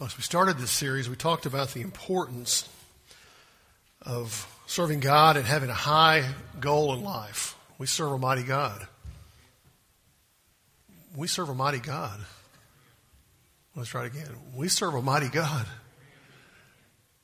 As 0.00 0.16
we 0.16 0.24
started 0.24 0.58
this 0.58 0.72
series, 0.72 1.08
we 1.08 1.14
talked 1.14 1.46
about 1.46 1.72
the 1.72 1.80
importance 1.80 2.68
of 4.02 4.52
serving 4.66 4.98
God 4.98 5.36
and 5.36 5.46
having 5.46 5.70
a 5.70 5.74
high 5.74 6.28
goal 6.58 6.92
in 6.94 7.04
life. 7.04 7.56
We 7.78 7.86
serve 7.86 8.10
a 8.10 8.18
mighty 8.18 8.42
God. 8.42 8.88
We 11.16 11.28
serve 11.28 11.48
a 11.48 11.54
mighty 11.54 11.78
God. 11.78 12.18
Let's 13.76 13.88
try 13.88 14.06
it 14.06 14.08
again. 14.08 14.30
We 14.56 14.66
serve 14.66 14.94
a 14.94 15.02
mighty 15.02 15.28
God. 15.28 15.64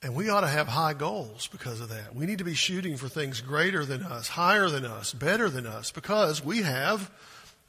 And 0.01 0.15
we 0.15 0.31
ought 0.31 0.43
to 0.43 0.49
have 0.49 0.69
high 0.69 0.95
goals 0.95 1.49
because 1.49 1.81
of 1.81 1.89
that. 1.89 2.15
We 2.15 2.25
need 2.25 2.39
to 2.39 2.45
be 2.45 2.55
shooting 2.55 2.97
for 2.97 3.09
things 3.09 3.41
greater 3.41 3.85
than 3.85 4.05
us, 4.05 4.29
higher 4.29 4.69
than 4.69 4.85
us, 4.85 5.13
better 5.13 5.51
than 5.51 5.67
us, 5.67 5.91
because 5.91 6.43
we 6.45 6.63
have 6.63 7.11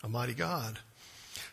a 0.03 0.07
mighty 0.07 0.35
God. 0.35 0.77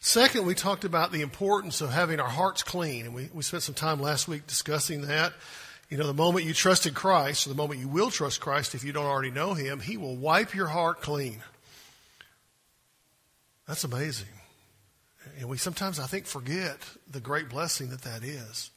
Second, 0.01 0.47
we 0.47 0.55
talked 0.55 0.85
about 0.85 1.11
the 1.11 1.23
importance 1.23 1.81
of 1.81 1.91
having 1.91 2.21
our 2.21 2.29
hearts 2.29 2.63
clean, 2.63 3.07
and 3.07 3.15
we, 3.15 3.29
we 3.33 3.43
spent 3.43 3.65
some 3.65 3.75
time 3.75 4.01
last 4.01 4.29
week 4.29 4.47
discussing 4.47 5.03
that. 5.03 5.33
You 5.89 5.97
know, 5.97 6.07
the 6.07 6.15
moment 6.15 6.45
you 6.45 6.55
trusted 6.55 6.95
Christ, 6.95 7.47
or 7.47 7.51
the 7.51 7.57
moment 7.57 7.81
you 7.81 7.89
will 7.89 8.11
trust 8.11 8.41
Christ 8.41 8.75
if 8.75 8.85
you 8.85 8.93
don't 8.93 9.07
already 9.07 9.31
know 9.31 9.55
Him, 9.55 9.81
He 9.81 9.97
will 9.97 10.17
wipe 10.17 10.55
your 10.55 10.67
heart 10.67 11.01
clean. 11.01 11.43
That's 13.67 13.85
amazing. 13.85 14.29
And 15.39 15.49
we 15.49 15.59
sometimes, 15.59 15.99
I 15.99 16.07
think, 16.07 16.27
forget 16.27 16.79
the 17.11 17.21
great 17.21 17.49
blessing 17.49 17.91
that 17.91 18.03
that 18.03 18.23
is. 18.23 18.71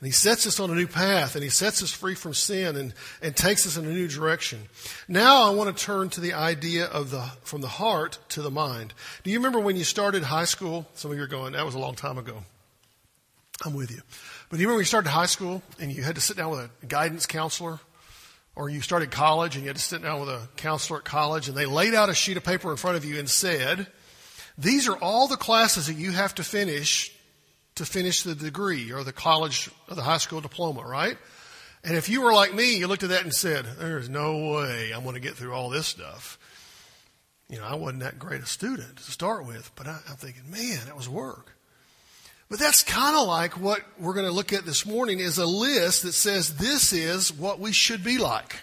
And 0.00 0.06
he 0.06 0.12
sets 0.12 0.46
us 0.46 0.60
on 0.60 0.70
a 0.70 0.74
new 0.74 0.86
path 0.86 1.34
and 1.34 1.42
he 1.42 1.50
sets 1.50 1.82
us 1.82 1.90
free 1.90 2.14
from 2.14 2.32
sin 2.32 2.76
and, 2.76 2.94
and 3.20 3.34
takes 3.34 3.66
us 3.66 3.76
in 3.76 3.84
a 3.84 3.88
new 3.88 4.06
direction. 4.06 4.60
Now 5.08 5.42
I 5.42 5.54
want 5.54 5.76
to 5.76 5.84
turn 5.84 6.08
to 6.10 6.20
the 6.20 6.34
idea 6.34 6.84
of 6.84 7.10
the, 7.10 7.22
from 7.42 7.62
the 7.62 7.68
heart 7.68 8.18
to 8.30 8.42
the 8.42 8.50
mind. 8.50 8.94
Do 9.24 9.30
you 9.30 9.38
remember 9.38 9.58
when 9.58 9.74
you 9.74 9.82
started 9.82 10.22
high 10.22 10.44
school? 10.44 10.86
Some 10.94 11.10
of 11.10 11.16
you 11.16 11.24
are 11.24 11.28
going, 11.28 11.54
that 11.54 11.66
was 11.66 11.74
a 11.74 11.80
long 11.80 11.96
time 11.96 12.16
ago. 12.16 12.44
I'm 13.66 13.74
with 13.74 13.90
you. 13.90 14.00
But 14.48 14.56
do 14.56 14.62
you 14.62 14.68
remember 14.68 14.76
when 14.76 14.82
you 14.82 14.86
started 14.86 15.10
high 15.10 15.26
school 15.26 15.62
and 15.80 15.90
you 15.90 16.04
had 16.04 16.14
to 16.14 16.20
sit 16.20 16.36
down 16.36 16.52
with 16.52 16.60
a 16.60 16.86
guidance 16.86 17.26
counselor? 17.26 17.80
Or 18.54 18.68
you 18.68 18.80
started 18.80 19.10
college 19.10 19.56
and 19.56 19.64
you 19.64 19.68
had 19.68 19.76
to 19.76 19.82
sit 19.82 20.02
down 20.02 20.20
with 20.20 20.28
a 20.28 20.48
counselor 20.56 21.00
at 21.00 21.04
college 21.04 21.48
and 21.48 21.56
they 21.56 21.66
laid 21.66 21.94
out 21.94 22.08
a 22.08 22.14
sheet 22.14 22.36
of 22.36 22.44
paper 22.44 22.70
in 22.70 22.76
front 22.76 22.96
of 22.96 23.04
you 23.04 23.18
and 23.18 23.28
said, 23.28 23.88
these 24.56 24.88
are 24.88 24.96
all 24.96 25.26
the 25.26 25.36
classes 25.36 25.88
that 25.88 25.94
you 25.94 26.12
have 26.12 26.36
to 26.36 26.44
finish 26.44 27.12
to 27.78 27.86
finish 27.86 28.22
the 28.22 28.34
degree 28.34 28.92
or 28.92 29.02
the 29.02 29.12
college 29.12 29.70
or 29.88 29.96
the 29.96 30.02
high 30.02 30.18
school 30.18 30.40
diploma, 30.40 30.82
right? 30.82 31.16
And 31.82 31.96
if 31.96 32.08
you 32.08 32.22
were 32.22 32.32
like 32.32 32.54
me, 32.54 32.76
you 32.76 32.86
looked 32.86 33.02
at 33.02 33.08
that 33.10 33.22
and 33.22 33.32
said, 33.32 33.64
there's 33.78 34.08
no 34.08 34.52
way 34.52 34.92
I'm 34.94 35.02
going 35.02 35.14
to 35.14 35.20
get 35.20 35.34
through 35.34 35.54
all 35.54 35.70
this 35.70 35.86
stuff. 35.86 36.38
You 37.48 37.58
know, 37.58 37.64
I 37.64 37.76
wasn't 37.76 38.00
that 38.00 38.18
great 38.18 38.42
a 38.42 38.46
student 38.46 38.96
to 38.96 39.10
start 39.10 39.46
with, 39.46 39.70
but 39.74 39.86
I, 39.86 39.98
am 40.08 40.16
thinking, 40.16 40.50
man, 40.50 40.80
that 40.84 40.96
was 40.96 41.08
work. 41.08 41.54
But 42.50 42.58
that's 42.58 42.82
kind 42.82 43.16
of 43.16 43.26
like 43.26 43.60
what 43.60 43.82
we're 43.98 44.14
going 44.14 44.26
to 44.26 44.32
look 44.32 44.52
at 44.52 44.64
this 44.64 44.86
morning 44.86 45.20
is 45.20 45.38
a 45.38 45.46
list 45.46 46.02
that 46.02 46.12
says 46.12 46.56
this 46.56 46.92
is 46.92 47.32
what 47.32 47.58
we 47.58 47.72
should 47.72 48.02
be 48.02 48.18
like. 48.18 48.56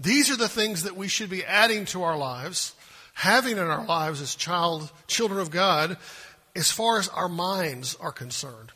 These 0.00 0.30
are 0.30 0.36
the 0.36 0.48
things 0.48 0.84
that 0.84 0.96
we 0.96 1.08
should 1.08 1.30
be 1.30 1.44
adding 1.44 1.84
to 1.86 2.02
our 2.02 2.16
lives, 2.16 2.74
having 3.14 3.52
in 3.52 3.58
our 3.58 3.84
lives 3.84 4.20
as 4.20 4.34
child, 4.34 4.90
children 5.06 5.40
of 5.40 5.50
God, 5.50 5.96
as 6.54 6.70
far 6.70 6.98
as 6.98 7.08
our 7.08 7.28
minds 7.28 7.96
are 8.00 8.12
concerned. 8.12 8.72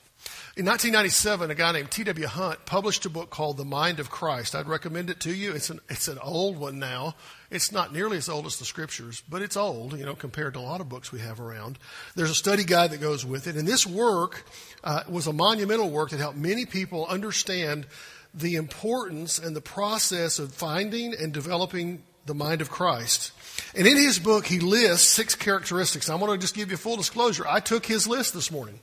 In 0.57 0.65
1997, 0.65 1.51
a 1.51 1.55
guy 1.55 1.73
named 1.73 1.91
T.W. 1.91 2.27
Hunt 2.27 2.65
published 2.65 3.05
a 3.05 3.11
book 3.11 3.29
called 3.29 3.59
The 3.59 3.65
Mind 3.65 4.01
of 4.01 4.11
Christ. 4.11 4.55
I'd 4.55 4.67
recommend 4.67 5.11
it 5.11 5.21
to 5.21 5.35
you. 5.35 5.53
It's 5.53 5.69
an, 5.69 5.81
it's 5.91 6.09
an 6.09 6.19
old 6.19 6.57
one 6.57 6.79
now. 6.79 7.15
It's 7.51 7.71
not 7.71 7.93
nearly 7.93 8.17
as 8.17 8.31
old 8.31 8.47
as 8.47 8.57
the 8.57 8.65
scriptures, 8.65 9.23
but 9.29 9.43
it's 9.43 9.57
old, 9.57 9.99
you 9.99 10.07
know, 10.07 10.15
compared 10.15 10.55
to 10.55 10.61
a 10.61 10.63
lot 10.63 10.81
of 10.81 10.89
books 10.89 11.13
we 11.13 11.21
have 11.21 11.41
around. 11.41 11.79
There's 12.15 12.31
a 12.31 12.35
study 12.35 12.65
guide 12.65 12.91
that 12.93 13.03
goes 13.03 13.25
with 13.27 13.47
it. 13.47 13.57
And 13.57 13.69
this 13.69 13.87
work 13.87 14.47
uh, 14.83 15.03
was 15.11 15.27
a 15.27 15.33
monumental 15.35 15.91
work 15.91 16.09
that 16.11 16.21
helped 16.21 16.39
many 16.39 16.65
people 16.65 17.05
understand 17.07 17.87
the 18.33 18.57
importance 18.57 19.39
and 19.39 19.55
the 19.55 19.61
process 19.61 20.39
of 20.39 20.55
finding 20.55 21.15
and 21.15 21.35
developing 21.35 22.03
the 22.27 22.35
mind 22.35 22.61
of 22.61 22.71
Christ. 22.71 23.33
And 23.75 23.87
in 23.87 23.97
his 23.97 24.19
book, 24.19 24.47
he 24.47 24.61
lists 24.61 25.09
six 25.09 25.35
characteristics. 25.35 26.11
I 26.11 26.15
want 26.17 26.33
to 26.33 26.39
just 26.39 26.55
give 26.55 26.71
you 26.71 26.77
full 26.77 26.97
disclosure. 26.97 27.45
I 27.49 27.61
took 27.61 27.87
his 27.87 28.07
list 28.07 28.35
this 28.35 28.51
morning, 28.51 28.81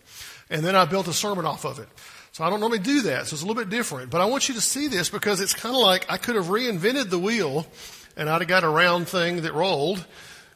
and 0.49 0.63
then 0.63 0.75
I 0.75 0.85
built 0.85 1.07
a 1.07 1.13
sermon 1.13 1.45
off 1.45 1.65
of 1.65 1.79
it. 1.79 1.87
So 2.31 2.43
I 2.43 2.49
don't 2.49 2.59
normally 2.59 2.79
do 2.79 3.01
that, 3.01 3.27
so 3.27 3.35
it's 3.35 3.43
a 3.43 3.45
little 3.45 3.61
bit 3.61 3.69
different. 3.69 4.09
But 4.09 4.21
I 4.21 4.25
want 4.25 4.49
you 4.49 4.55
to 4.55 4.61
see 4.61 4.87
this 4.87 5.09
because 5.09 5.39
it's 5.39 5.53
kind 5.53 5.75
of 5.75 5.81
like 5.81 6.05
I 6.09 6.17
could 6.17 6.35
have 6.35 6.45
reinvented 6.45 7.09
the 7.09 7.19
wheel, 7.19 7.67
and 8.17 8.29
I'd 8.29 8.41
have 8.41 8.47
got 8.47 8.63
a 8.63 8.69
round 8.69 9.07
thing 9.07 9.41
that 9.41 9.53
rolled, 9.53 10.03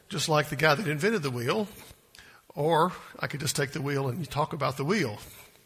just 0.08 0.28
like 0.28 0.48
the 0.48 0.56
guy 0.56 0.74
that 0.74 0.88
invented 0.88 1.22
the 1.22 1.30
wheel. 1.30 1.68
Or 2.54 2.92
I 3.20 3.28
could 3.28 3.38
just 3.38 3.54
take 3.54 3.70
the 3.70 3.82
wheel 3.82 4.08
and 4.08 4.28
talk 4.28 4.52
about 4.52 4.76
the 4.76 4.84
wheel. 4.84 5.18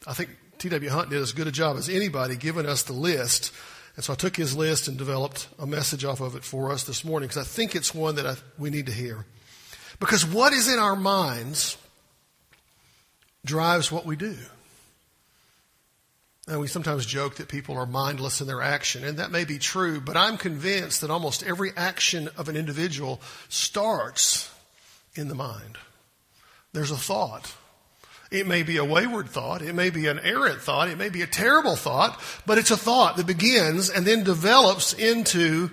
I 0.07 0.13
think 0.13 0.31
T.W. 0.59 0.91
Hunt 0.91 1.09
did 1.09 1.23
as 1.23 1.33
good 1.33 1.47
a 1.47 1.53
job 1.53 1.79
as 1.79 1.89
anybody 1.89 2.37
giving 2.37 2.67
us 2.67 2.83
the 2.83 2.93
list 2.93 3.53
and 3.97 4.05
so 4.05 4.13
I 4.13 4.17
took 4.17 4.37
his 4.37 4.57
list 4.57 4.89
and 4.89 4.97
developed 4.97 5.49
a 5.59 5.67
message 5.67 6.05
off 6.05 6.21
of 6.21 6.35
it 6.35 6.45
for 6.45 6.71
us 6.73 6.85
this 6.85 7.05
morning 7.05 7.29
because 7.29 7.47
I 7.47 7.49
think 7.49 7.75
it's 7.75 7.95
one 7.95 8.15
that 8.17 8.27
I, 8.27 8.37
we 8.59 8.71
need 8.71 8.87
to 8.87 8.93
hear. 8.93 9.27
Because 10.01 10.25
what 10.25 10.53
is 10.53 10.73
in 10.73 10.79
our 10.79 10.97
minds 10.97 11.77
drives 13.45 13.93
what 13.93 14.07
we 14.07 14.17
do. 14.17 14.37
And 16.49 16.59
we 16.59 16.67
sometimes 16.67 17.07
joke 17.07 17.37
that 17.37 17.49
people 17.49 17.77
are 17.77 17.87
mindless 17.87 18.41
in 18.41 18.49
their 18.49 18.63
action, 18.63 19.05
and 19.05 19.19
that 19.19 19.31
may 19.31 19.45
be 19.45 19.59
true, 19.59 20.01
but 20.01 20.17
I'm 20.17 20.37
convinced 20.37 21.01
that 21.01 21.11
almost 21.11 21.45
every 21.45 21.71
action 21.77 22.29
of 22.37 22.49
an 22.49 22.57
individual 22.57 23.21
starts 23.49 24.53
in 25.15 25.29
the 25.29 25.37
mind. 25.37 25.79
There's 26.73 26.91
a 26.91 26.97
thought. 26.97 27.55
It 28.33 28.47
may 28.47 28.63
be 28.63 28.79
a 28.79 28.85
wayward 28.85 29.29
thought. 29.29 29.61
It 29.61 29.75
may 29.75 29.91
be 29.91 30.07
an 30.07 30.19
errant 30.19 30.63
thought. 30.63 30.89
It 30.89 30.97
may 30.97 31.11
be 31.11 31.21
a 31.21 31.27
terrible 31.27 31.77
thought, 31.77 32.19
but 32.47 32.57
it's 32.57 32.71
a 32.71 32.79
thought 32.79 33.19
that 33.19 33.27
begins 33.27 33.91
and 33.91 34.07
then 34.07 34.25
develops 34.25 34.95
into 34.95 35.71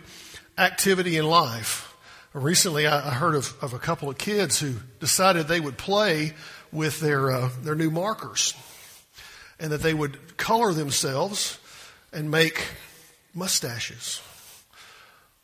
activity 0.58 1.16
in 1.16 1.26
life. 1.26 1.96
Recently, 2.34 2.86
I 2.86 3.12
heard 3.12 3.36
of, 3.36 3.54
of 3.62 3.74
a 3.74 3.80
couple 3.80 4.10
of 4.10 4.18
kids 4.18 4.60
who 4.60 4.76
decided 5.00 5.48
they 5.48 5.62
would 5.62 5.78
play 5.78 6.34
with 6.74 7.00
their, 7.00 7.32
uh, 7.32 7.50
their 7.62 7.76
new 7.76 7.90
markers 7.90 8.54
and 9.58 9.72
that 9.72 9.82
they 9.82 9.94
would 9.94 10.36
color 10.36 10.74
themselves 10.74 11.60
and 12.12 12.30
make 12.30 12.68
mustaches. 13.34 14.22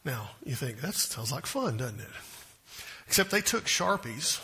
Now, 0.04 0.32
you 0.44 0.56
think 0.56 0.82
that 0.82 0.96
sounds 0.96 1.32
like 1.32 1.46
fun, 1.46 1.78
doesn't 1.78 2.02
it? 2.02 2.08
Except 3.08 3.32
they 3.32 3.42
took 3.42 3.64
Sharpies 3.64 4.42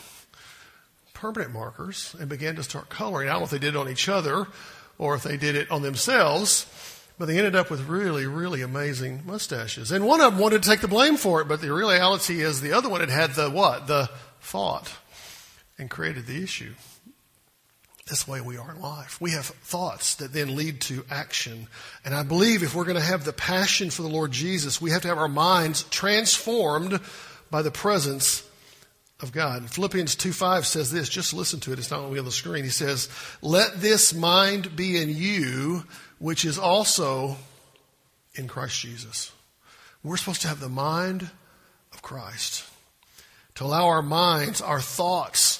permanent 1.21 1.53
markers 1.53 2.15
and 2.19 2.27
began 2.27 2.55
to 2.55 2.63
start 2.63 2.89
coloring. 2.89 3.29
I 3.29 3.33
don't 3.33 3.41
know 3.41 3.45
if 3.45 3.51
they 3.51 3.59
did 3.59 3.75
it 3.75 3.77
on 3.77 3.87
each 3.87 4.09
other 4.09 4.47
or 4.97 5.13
if 5.13 5.21
they 5.21 5.37
did 5.37 5.55
it 5.55 5.69
on 5.69 5.83
themselves, 5.83 6.65
but 7.19 7.27
they 7.27 7.37
ended 7.37 7.55
up 7.55 7.69
with 7.69 7.87
really, 7.87 8.25
really 8.25 8.63
amazing 8.63 9.21
mustaches. 9.23 9.91
And 9.91 10.03
one 10.03 10.19
of 10.19 10.33
them 10.33 10.41
wanted 10.41 10.63
to 10.63 10.69
take 10.69 10.81
the 10.81 10.87
blame 10.87 11.17
for 11.17 11.39
it, 11.39 11.47
but 11.47 11.61
the 11.61 11.71
reality 11.71 12.41
is 12.41 12.59
the 12.59 12.73
other 12.73 12.89
one 12.89 13.01
had 13.01 13.11
had 13.11 13.35
the 13.35 13.51
what? 13.51 13.85
The 13.85 14.09
thought 14.41 14.91
and 15.77 15.91
created 15.91 16.25
the 16.25 16.41
issue. 16.41 16.73
That's 18.07 18.23
the 18.23 18.31
way 18.31 18.41
we 18.41 18.57
are 18.57 18.71
in 18.71 18.81
life. 18.81 19.21
We 19.21 19.31
have 19.31 19.45
thoughts 19.45 20.15
that 20.15 20.33
then 20.33 20.55
lead 20.55 20.81
to 20.81 21.05
action. 21.11 21.67
And 22.03 22.15
I 22.15 22.23
believe 22.23 22.63
if 22.63 22.73
we're 22.73 22.83
going 22.83 22.95
to 22.97 23.01
have 23.01 23.25
the 23.25 23.31
passion 23.31 23.91
for 23.91 24.01
the 24.01 24.09
Lord 24.09 24.31
Jesus, 24.31 24.81
we 24.81 24.89
have 24.89 25.03
to 25.03 25.07
have 25.07 25.19
our 25.19 25.27
minds 25.27 25.83
transformed 25.83 26.99
by 27.51 27.61
the 27.61 27.69
presence 27.69 28.43
of 29.21 29.31
God. 29.31 29.69
Philippians 29.69 30.15
2 30.15 30.33
5 30.33 30.65
says 30.65 30.91
this, 30.91 31.09
just 31.09 31.33
listen 31.33 31.59
to 31.61 31.73
it, 31.73 31.79
it's 31.79 31.91
not 31.91 31.97
going 31.97 32.09
to 32.09 32.13
be 32.13 32.19
on 32.19 32.25
the 32.25 32.31
screen. 32.31 32.63
He 32.63 32.69
says, 32.69 33.09
Let 33.41 33.81
this 33.81 34.13
mind 34.13 34.75
be 34.75 35.01
in 35.01 35.09
you, 35.09 35.83
which 36.19 36.45
is 36.45 36.57
also 36.57 37.37
in 38.35 38.47
Christ 38.47 38.79
Jesus. 38.79 39.31
We're 40.03 40.17
supposed 40.17 40.41
to 40.41 40.47
have 40.47 40.59
the 40.59 40.69
mind 40.69 41.29
of 41.93 42.01
Christ. 42.01 42.63
To 43.55 43.65
allow 43.65 43.87
our 43.87 44.01
minds, 44.01 44.61
our 44.61 44.79
thoughts, 44.79 45.50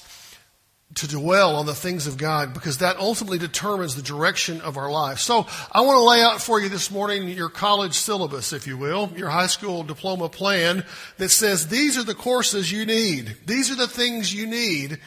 to 0.96 1.07
dwell 1.07 1.56
on 1.56 1.66
the 1.66 1.75
things 1.75 2.06
of 2.06 2.18
God 2.18 2.53
because 2.53 2.79
that 2.79 2.97
ultimately 2.97 3.38
determines 3.38 3.96
the 3.96 4.02
direction 4.02 4.59
of 4.61 4.78
our 4.78 4.91
life. 4.91 5.20
So 5.20 5.47
I 5.72 5.82
want 5.82 5.97
to 5.97 6.03
lay 6.03 6.22
out 6.22 6.41
for 6.41 6.59
you 6.59 6.70
this 6.70 6.91
morning 6.91 7.29
your 7.29 7.49
college 7.49 7.93
syllabus, 7.93 8.52
if 8.52 8.67
you 8.67 8.78
will, 8.78 9.11
your 9.16 9.29
high 9.29 9.47
school 9.47 9.84
diploma 9.84 10.28
plan 10.29 10.84
that 11.17 11.29
says 11.29 11.67
these 11.67 11.97
are 11.97 12.03
the 12.03 12.16
courses 12.16 12.72
you 12.72 12.85
need. 12.85 13.38
These 13.46 13.72
are 13.72 13.76
the 13.76 13.88
things 13.88 14.34
you 14.34 14.47
need 14.47 14.99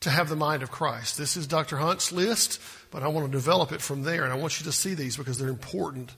to 0.00 0.10
have 0.10 0.28
the 0.28 0.36
mind 0.36 0.62
of 0.62 0.70
Christ. 0.70 1.18
This 1.18 1.36
is 1.36 1.46
Dr. 1.46 1.76
Hunt's 1.76 2.12
list, 2.12 2.60
but 2.90 3.02
I 3.02 3.08
want 3.08 3.26
to 3.26 3.32
develop 3.32 3.72
it 3.72 3.80
from 3.80 4.02
there 4.02 4.22
and 4.22 4.32
I 4.32 4.36
want 4.36 4.60
you 4.60 4.64
to 4.66 4.72
see 4.72 4.94
these 4.94 5.16
because 5.16 5.38
they're 5.38 5.48
important 5.48 6.14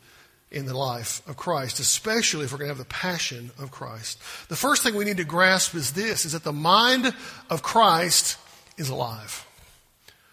in 0.51 0.67
the 0.67 0.77
life 0.77 1.23
of 1.27 1.37
Christ, 1.37 1.79
especially 1.79 2.45
if 2.45 2.53
we're 2.53 2.59
going 2.59 2.71
to 2.71 2.75
have 2.75 2.79
the 2.79 2.95
passion 2.95 3.51
of 3.59 3.71
Christ. 3.71 4.19
The 4.49 4.57
first 4.57 4.83
thing 4.83 4.95
we 4.95 5.05
need 5.05 5.19
to 5.19 5.25
grasp 5.25 5.75
is 5.75 5.93
this, 5.93 6.25
is 6.25 6.33
that 6.33 6.43
the 6.43 6.53
mind 6.53 7.15
of 7.51 7.63
Christ 7.63 8.39
is 8.79 8.89
alive. 8.89 9.45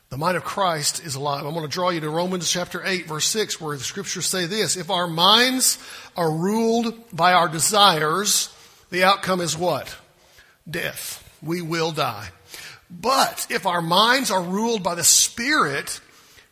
The 0.09 0.18
mind 0.18 0.38
of 0.38 0.44
Christ 0.44 1.03
is 1.03 1.15
alive. 1.15 1.45
I'm 1.45 1.53
going 1.53 1.65
to 1.65 1.71
draw 1.71 1.89
you 1.89 2.00
to 2.00 2.09
Romans 2.09 2.50
chapter 2.50 2.81
8, 2.86 3.07
verse 3.07 3.25
6, 3.25 3.59
where 3.59 3.75
the 3.75 3.83
scriptures 3.83 4.27
say 4.27 4.45
this 4.45 4.77
If 4.77 4.89
our 4.89 5.07
minds 5.07 5.77
are 6.15 6.31
ruled 6.31 6.94
by 7.12 7.33
our 7.33 7.50
desires, 7.50 8.56
the 8.92 9.03
outcome 9.03 9.42
is 9.42 9.57
what? 9.57 9.95
Death. 10.69 11.21
We 11.42 11.62
will 11.62 11.92
die. 11.92 12.30
But 12.89 13.47
if 13.50 13.65
our 13.65 13.81
minds 13.81 14.31
are 14.31 14.42
ruled 14.42 14.83
by 14.83 14.95
the 14.95 15.03
Spirit, 15.03 16.00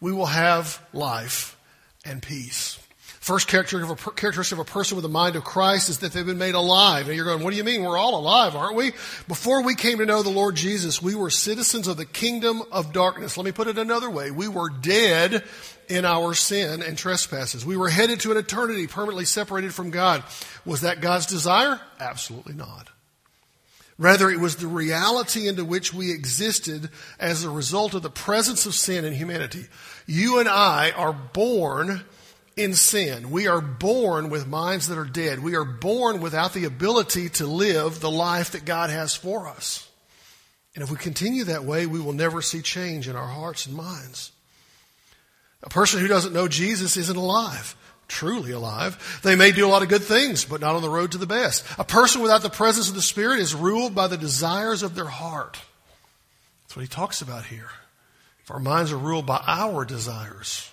we 0.01 0.12
will 0.12 0.25
have 0.25 0.86
life 0.92 1.57
and 2.04 2.22
peace. 2.22 2.80
First 3.24 3.48
characteristic 3.48 4.52
of 4.52 4.60
a 4.60 4.70
person 4.70 4.98
with 4.98 5.04
the 5.04 5.08
mind 5.08 5.38
of 5.38 5.46
Christ 5.46 5.88
is 5.88 6.00
that 6.00 6.12
they've 6.12 6.25
been 6.25 6.38
made 6.38 6.56
alive. 6.56 7.08
And 7.08 7.16
you're 7.16 7.24
going, 7.24 7.42
what 7.42 7.52
do 7.52 7.56
you 7.56 7.64
mean? 7.64 7.81
We're 7.81 7.98
all 7.98 8.20
alive, 8.20 8.54
aren't 8.54 8.75
we? 8.75 8.92
Before 9.30 9.64
we 9.64 9.75
came 9.75 10.00
to 10.00 10.06
know 10.06 10.24
the 10.24 10.30
Lord 10.30 10.56
Jesus, 10.56 11.02
we 11.02 11.16
were 11.16 11.30
citizens 11.30 11.88
of 11.88 11.96
the 11.96 12.06
kingdom 12.06 12.62
of 12.70 12.92
darkness. 12.92 13.38
Let 13.38 13.46
me 13.46 13.54
put 13.54 13.70
it 13.70 13.78
another 13.78 14.10
way. 14.10 14.30
We 14.30 14.50
were 14.50 14.68
dead 14.70 15.42
in 15.88 16.04
our 16.04 16.34
sin 16.34 16.81
and 16.81 16.98
trespasses. 16.98 17.66
We 17.66 17.78
were 17.78 17.88
headed 17.88 18.20
to 18.20 18.31
an 18.31 18.38
eternity 18.38 18.88
permanently 18.88 19.24
separated 19.24 19.74
from 19.74 19.90
God. 19.90 20.22
Was 20.66 20.81
that 20.81 21.00
God's 21.00 21.26
desire? 21.26 21.80
Absolutely 22.02 22.56
not. 22.56 22.90
Rather, 23.98 24.30
it 24.30 24.42
was 24.42 24.58
the 24.58 24.68
reality 24.68 25.48
into 25.48 25.64
which 25.64 25.94
we 25.94 26.12
existed 26.12 26.90
as 27.22 27.46
a 27.46 27.50
result 27.50 27.94
of 27.94 28.02
the 28.02 28.10
presence 28.10 28.66
of 28.66 28.76
sin 28.76 29.06
in 29.06 29.14
humanity. 29.14 29.68
You 30.08 30.40
and 30.40 30.50
I 30.50 30.92
are 30.92 31.14
born 31.14 32.04
in 32.56 32.74
sin. 32.74 33.32
We 33.32 33.48
are 33.48 33.62
born 33.62 34.30
with 34.30 34.48
minds 34.48 34.88
that 34.88 34.98
are 34.98 35.06
dead. 35.06 35.40
We 35.40 35.56
are 35.56 35.66
born 35.66 36.22
without 36.22 36.54
the 36.54 36.66
ability 36.66 37.30
to 37.30 37.48
live 37.48 38.00
the 38.00 38.12
life 38.12 38.52
that 38.52 38.66
God 38.66 38.90
has 38.90 39.16
for 39.16 39.48
us. 39.48 39.90
And 40.76 40.84
if 40.84 40.92
we 40.92 40.98
continue 40.98 41.46
that 41.46 41.66
way, 41.66 41.86
we 41.86 42.00
will 42.00 42.14
never 42.14 42.42
see 42.42 42.62
change 42.62 43.08
in 43.08 43.16
our 43.16 43.28
hearts 43.28 43.66
and 43.66 43.76
minds. 43.76 44.32
A 45.62 45.70
person 45.70 46.00
who 46.00 46.08
doesn't 46.08 46.34
know 46.34 46.48
Jesus 46.48 46.98
isn't 46.98 47.16
alive, 47.16 47.76
truly 48.08 48.52
alive. 48.52 49.22
They 49.24 49.36
may 49.36 49.52
do 49.52 49.66
a 49.66 49.70
lot 49.70 49.84
of 49.84 49.90
good 49.90 50.04
things, 50.04 50.46
but 50.46 50.62
not 50.62 50.76
on 50.76 50.82
the 50.82 50.90
road 50.90 51.14
to 51.14 51.18
the 51.18 51.26
best. 51.26 51.64
A 51.78 51.84
person 51.84 52.22
without 52.22 52.42
the 52.42 52.50
presence 52.50 52.90
of 52.90 52.96
the 52.96 53.02
Spirit 53.02 53.40
is 53.40 53.56
ruled 53.56 53.96
by 53.96 54.08
the 54.08 54.18
desires 54.18 54.84
of 54.84 54.96
their 54.96 55.06
heart. 55.06 55.60
That's 56.64 56.76
what 56.76 56.82
he 56.82 56.88
talks 56.88 57.22
about 57.22 57.46
here. 57.46 57.70
If 58.44 58.52
our 58.52 58.60
minds 58.60 58.92
are 58.92 58.98
ruled 58.98 59.26
by 59.26 59.42
our 59.48 59.86
desires, 59.86 60.70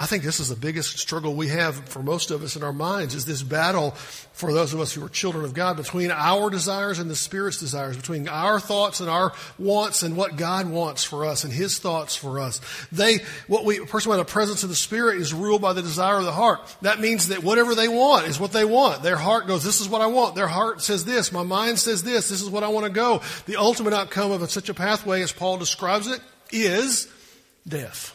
I 0.00 0.06
think 0.06 0.22
this 0.22 0.38
is 0.38 0.48
the 0.48 0.54
biggest 0.54 0.96
struggle 1.00 1.34
we 1.34 1.48
have 1.48 1.74
for 1.88 2.04
most 2.04 2.30
of 2.30 2.44
us 2.44 2.54
in 2.54 2.62
our 2.62 2.72
minds 2.72 3.16
is 3.16 3.24
this 3.24 3.42
battle 3.42 3.90
for 4.32 4.52
those 4.52 4.72
of 4.72 4.78
us 4.78 4.92
who 4.92 5.04
are 5.04 5.08
children 5.08 5.44
of 5.44 5.54
God 5.54 5.76
between 5.76 6.12
our 6.12 6.50
desires 6.50 7.00
and 7.00 7.10
the 7.10 7.16
Spirit's 7.16 7.58
desires, 7.58 7.96
between 7.96 8.28
our 8.28 8.60
thoughts 8.60 9.00
and 9.00 9.10
our 9.10 9.32
wants 9.58 10.04
and 10.04 10.16
what 10.16 10.36
God 10.36 10.70
wants 10.70 11.02
for 11.02 11.24
us 11.24 11.42
and 11.42 11.52
His 11.52 11.80
thoughts 11.80 12.14
for 12.14 12.38
us. 12.38 12.60
They, 12.92 13.18
what 13.48 13.64
we, 13.64 13.78
a 13.78 13.86
person 13.86 14.10
with 14.10 14.20
a 14.20 14.24
presence 14.24 14.62
of 14.62 14.68
the 14.68 14.76
Spirit 14.76 15.18
is 15.18 15.34
ruled 15.34 15.62
by 15.62 15.72
the 15.72 15.82
desire 15.82 16.18
of 16.18 16.24
the 16.24 16.30
heart. 16.30 16.60
That 16.82 17.00
means 17.00 17.28
that 17.28 17.42
whatever 17.42 17.74
they 17.74 17.88
want 17.88 18.28
is 18.28 18.38
what 18.38 18.52
they 18.52 18.64
want. 18.64 19.02
Their 19.02 19.16
heart 19.16 19.48
goes, 19.48 19.64
this 19.64 19.80
is 19.80 19.88
what 19.88 20.00
I 20.00 20.06
want. 20.06 20.36
Their 20.36 20.46
heart 20.46 20.80
says 20.80 21.04
this. 21.04 21.32
My 21.32 21.42
mind 21.42 21.80
says 21.80 22.04
this. 22.04 22.28
This 22.28 22.40
is 22.40 22.48
what 22.48 22.62
I 22.62 22.68
want 22.68 22.86
to 22.86 22.92
go. 22.92 23.20
The 23.46 23.56
ultimate 23.56 23.94
outcome 23.94 24.30
of 24.30 24.48
such 24.48 24.68
a 24.68 24.74
pathway, 24.74 25.22
as 25.22 25.32
Paul 25.32 25.58
describes 25.58 26.06
it, 26.06 26.20
is 26.52 27.08
death 27.66 28.14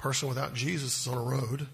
person 0.00 0.28
without 0.28 0.54
Jesus 0.54 1.00
is 1.00 1.06
on 1.06 1.18
a 1.18 1.22
road 1.22 1.66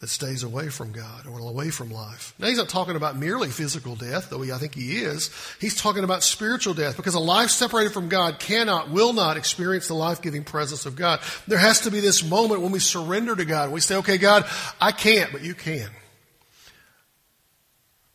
that 0.00 0.08
stays 0.08 0.42
away 0.42 0.68
from 0.68 0.90
God 0.90 1.28
or 1.28 1.38
away 1.38 1.70
from 1.70 1.88
life. 1.88 2.34
Now, 2.36 2.48
he's 2.48 2.58
not 2.58 2.68
talking 2.68 2.96
about 2.96 3.16
merely 3.16 3.50
physical 3.50 3.94
death, 3.94 4.30
though 4.30 4.42
he, 4.42 4.50
I 4.50 4.58
think 4.58 4.74
he 4.74 4.96
is. 4.96 5.30
He's 5.60 5.76
talking 5.76 6.02
about 6.02 6.24
spiritual 6.24 6.74
death 6.74 6.96
because 6.96 7.14
a 7.14 7.20
life 7.20 7.50
separated 7.50 7.92
from 7.92 8.08
God 8.08 8.40
cannot, 8.40 8.90
will 8.90 9.12
not 9.12 9.36
experience 9.36 9.86
the 9.86 9.94
life 9.94 10.20
giving 10.20 10.42
presence 10.42 10.86
of 10.86 10.96
God. 10.96 11.20
There 11.46 11.58
has 11.58 11.82
to 11.82 11.92
be 11.92 12.00
this 12.00 12.28
moment 12.28 12.62
when 12.62 12.72
we 12.72 12.80
surrender 12.80 13.36
to 13.36 13.44
God. 13.44 13.70
We 13.70 13.78
say, 13.78 13.94
okay, 13.96 14.18
God, 14.18 14.44
I 14.80 14.90
can't, 14.90 15.30
but 15.30 15.42
you 15.42 15.54
can. 15.54 15.88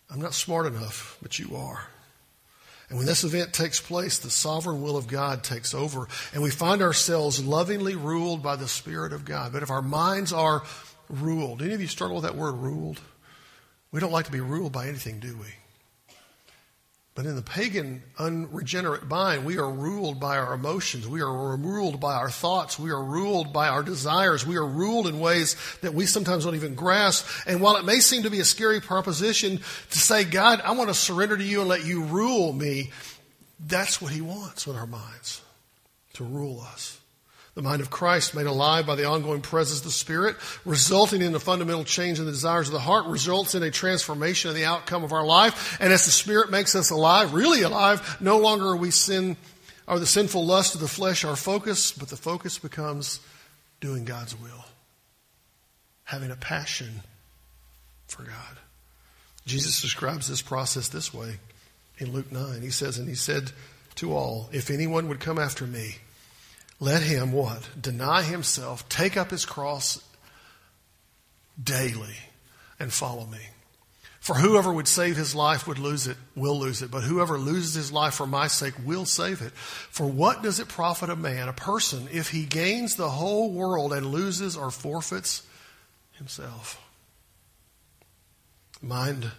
I'm 0.09 0.19
not 0.19 0.33
smart 0.33 0.65
enough, 0.65 1.17
but 1.21 1.39
you 1.39 1.55
are. 1.55 1.87
And 2.89 2.97
when 2.97 3.07
this 3.07 3.23
event 3.23 3.53
takes 3.53 3.81
place, 3.81 4.17
the 4.17 4.29
sovereign 4.29 4.81
will 4.81 4.95
of 4.95 5.07
God 5.07 5.43
takes 5.43 5.73
over, 5.73 6.07
and 6.33 6.41
we 6.41 6.49
find 6.49 6.81
ourselves 6.81 7.43
lovingly 7.43 7.95
ruled 7.95 8.41
by 8.41 8.55
the 8.55 8.67
Spirit 8.67 9.11
of 9.11 9.25
God. 9.25 9.51
But 9.51 9.63
if 9.63 9.69
our 9.69 9.81
minds 9.81 10.31
are 10.31 10.63
ruled, 11.09 11.61
any 11.61 11.73
of 11.73 11.81
you 11.81 11.87
struggle 11.87 12.15
with 12.15 12.23
that 12.23 12.35
word 12.35 12.53
ruled? 12.53 13.01
We 13.91 13.99
don't 13.99 14.11
like 14.11 14.25
to 14.25 14.31
be 14.31 14.39
ruled 14.39 14.71
by 14.71 14.87
anything, 14.87 15.19
do 15.19 15.35
we? 15.37 15.47
But 17.17 17.25
in 17.25 17.35
the 17.35 17.41
pagan, 17.41 18.03
unregenerate 18.19 19.07
mind, 19.07 19.43
we 19.43 19.57
are 19.57 19.71
ruled 19.71 20.19
by 20.19 20.37
our 20.37 20.53
emotions. 20.53 21.07
We 21.07 21.21
are 21.21 21.57
ruled 21.57 21.99
by 21.99 22.13
our 22.13 22.29
thoughts. 22.29 22.77
We 22.77 22.91
are 22.91 23.03
ruled 23.03 23.51
by 23.51 23.69
our 23.69 23.81
desires. 23.81 24.45
We 24.45 24.55
are 24.55 24.65
ruled 24.65 25.07
in 25.07 25.19
ways 25.19 25.55
that 25.81 25.95
we 25.95 26.05
sometimes 26.05 26.45
don't 26.45 26.53
even 26.53 26.75
grasp. 26.75 27.25
And 27.47 27.59
while 27.59 27.75
it 27.77 27.85
may 27.85 28.01
seem 28.01 28.21
to 28.21 28.29
be 28.29 28.39
a 28.39 28.45
scary 28.45 28.79
proposition 28.81 29.57
to 29.89 29.97
say, 29.97 30.25
God, 30.25 30.61
I 30.63 30.73
want 30.73 30.89
to 30.89 30.93
surrender 30.93 31.35
to 31.35 31.43
you 31.43 31.61
and 31.61 31.69
let 31.69 31.85
you 31.85 32.03
rule 32.03 32.53
me, 32.53 32.91
that's 33.59 33.99
what 33.99 34.11
He 34.11 34.21
wants 34.21 34.67
with 34.67 34.77
our 34.77 34.85
minds 34.85 35.41
to 36.13 36.23
rule 36.23 36.61
us 36.61 36.96
the 37.57 37.63
mind 37.63 37.81
of 37.81 37.89
Christ 37.89 38.35
made 38.35 38.45
alive 38.45 38.85
by 38.85 38.93
the 38.93 39.05
ongoing 39.05 39.41
presence 39.41 39.79
of 39.79 39.85
the 39.85 39.91
Spirit, 39.91 40.35
resulting 40.63 41.23
in 41.23 41.33
a 41.33 41.39
fundamental 41.39 41.83
change 41.83 42.19
in 42.19 42.25
the 42.25 42.31
desires 42.31 42.67
of 42.67 42.73
the 42.73 42.79
heart, 42.79 43.07
results 43.07 43.55
in 43.55 43.63
a 43.63 43.71
transformation 43.71 44.49
of 44.49 44.55
the 44.55 44.65
outcome 44.65 45.03
of 45.03 45.11
our 45.11 45.25
life. 45.25 45.75
And 45.81 45.91
as 45.91 46.05
the 46.05 46.11
Spirit 46.11 46.51
makes 46.51 46.75
us 46.75 46.91
alive, 46.91 47.33
really 47.33 47.63
alive, 47.63 48.17
no 48.21 48.37
longer 48.37 48.67
are 48.67 48.77
we 48.77 48.91
sin, 48.91 49.37
are 49.87 49.97
the 49.97 50.05
sinful 50.05 50.45
lust 50.45 50.75
of 50.75 50.81
the 50.81 50.87
flesh 50.87 51.25
our 51.25 51.35
focus, 51.35 51.91
but 51.91 52.09
the 52.09 52.15
focus 52.15 52.59
becomes 52.59 53.21
doing 53.81 54.05
God's 54.05 54.39
will, 54.39 54.65
having 56.03 56.29
a 56.29 56.35
passion 56.35 57.01
for 58.05 58.21
God. 58.21 58.59
Jesus 59.47 59.81
describes 59.81 60.27
this 60.27 60.43
process 60.43 60.89
this 60.89 61.11
way 61.11 61.39
in 61.97 62.11
Luke 62.11 62.31
9. 62.31 62.61
He 62.61 62.69
says, 62.69 62.99
And 62.99 63.09
he 63.09 63.15
said 63.15 63.51
to 63.95 64.13
all, 64.13 64.47
If 64.51 64.69
anyone 64.69 65.07
would 65.07 65.19
come 65.19 65.39
after 65.39 65.65
me, 65.65 65.95
let 66.79 67.01
him 67.01 67.31
what? 67.31 67.69
Deny 67.79 68.23
himself, 68.23 68.87
take 68.89 69.17
up 69.17 69.31
his 69.31 69.45
cross 69.45 70.03
daily, 71.61 72.17
and 72.79 72.93
follow 72.93 73.25
me. 73.25 73.39
For 74.19 74.35
whoever 74.35 74.73
would 74.73 74.89
save 74.89 75.15
his 75.15 75.33
life 75.33 75.67
would 75.67 75.79
lose 75.79 76.05
it, 76.05 76.17
will 76.35 76.59
lose 76.59 76.81
it. 76.81 76.91
But 76.91 77.03
whoever 77.03 77.39
loses 77.39 77.75
his 77.75 77.91
life 77.93 78.15
for 78.15 78.27
my 78.27 78.47
sake 78.47 78.73
will 78.85 79.05
save 79.05 79.41
it. 79.41 79.53
For 79.53 80.05
what 80.05 80.43
does 80.43 80.59
it 80.59 80.67
profit 80.67 81.09
a 81.09 81.15
man, 81.15 81.47
a 81.47 81.53
person, 81.53 82.09
if 82.11 82.31
he 82.31 82.45
gains 82.45 82.95
the 82.95 83.09
whole 83.09 83.49
world 83.51 83.93
and 83.93 84.07
loses 84.07 84.57
or 84.57 84.69
forfeits 84.69 85.43
himself? 86.11 86.83
Mind 88.81 89.31